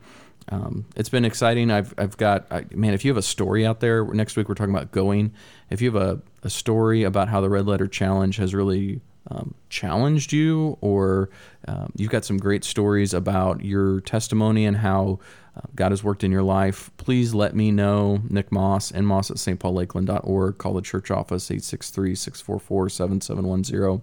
um, 0.48 0.86
it's 0.96 1.08
been 1.08 1.24
exciting. 1.24 1.70
I've, 1.70 1.94
I've 1.98 2.16
got, 2.16 2.46
I, 2.50 2.66
man, 2.74 2.94
if 2.94 3.04
you 3.04 3.10
have 3.10 3.18
a 3.18 3.22
story 3.22 3.66
out 3.66 3.80
there, 3.80 4.04
next 4.04 4.36
week 4.36 4.48
we're 4.48 4.54
talking 4.54 4.74
about 4.74 4.92
going. 4.92 5.32
If 5.70 5.82
you 5.82 5.92
have 5.92 6.02
a, 6.02 6.22
a 6.42 6.50
story 6.50 7.02
about 7.02 7.28
how 7.28 7.40
the 7.40 7.48
Red 7.48 7.66
Letter 7.66 7.88
Challenge 7.88 8.36
has 8.36 8.54
really 8.54 9.00
um, 9.30 9.54
challenged 9.70 10.32
you, 10.32 10.76
or 10.80 11.30
um, 11.66 11.92
you've 11.96 12.10
got 12.10 12.24
some 12.24 12.36
great 12.36 12.64
stories 12.64 13.14
about 13.14 13.64
your 13.64 14.00
testimony 14.00 14.66
and 14.66 14.76
how 14.76 15.18
Um, 15.56 15.68
God 15.74 15.92
has 15.92 16.02
worked 16.02 16.24
in 16.24 16.32
your 16.32 16.42
life, 16.42 16.90
please 16.96 17.34
let 17.34 17.54
me 17.54 17.70
know. 17.70 18.20
Nick 18.28 18.50
Moss, 18.50 18.90
nmoss 18.92 19.30
at 19.30 19.36
stpaullakeland.org. 19.36 20.58
Call 20.58 20.74
the 20.74 20.82
church 20.82 21.10
office, 21.10 21.50
863 21.50 22.14
644 22.14 22.88
7710. 22.88 24.02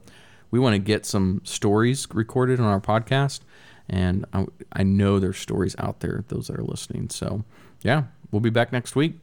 We 0.49 0.59
want 0.59 0.73
to 0.73 0.79
get 0.79 1.05
some 1.05 1.41
stories 1.43 2.07
recorded 2.13 2.59
on 2.59 2.65
our 2.65 2.81
podcast 2.81 3.41
And 3.89 4.25
I, 4.33 4.45
I 4.73 4.83
know 4.83 5.19
there's 5.19 5.37
stories 5.37 5.75
out 5.77 5.99
there, 6.01 6.23
those 6.29 6.47
that 6.47 6.57
are 6.57 6.63
listening. 6.63 7.09
So, 7.09 7.43
yeah, 7.81 8.03
we'll 8.31 8.39
be 8.41 8.49
back 8.49 8.71
next 8.71 8.95
week. 8.95 9.17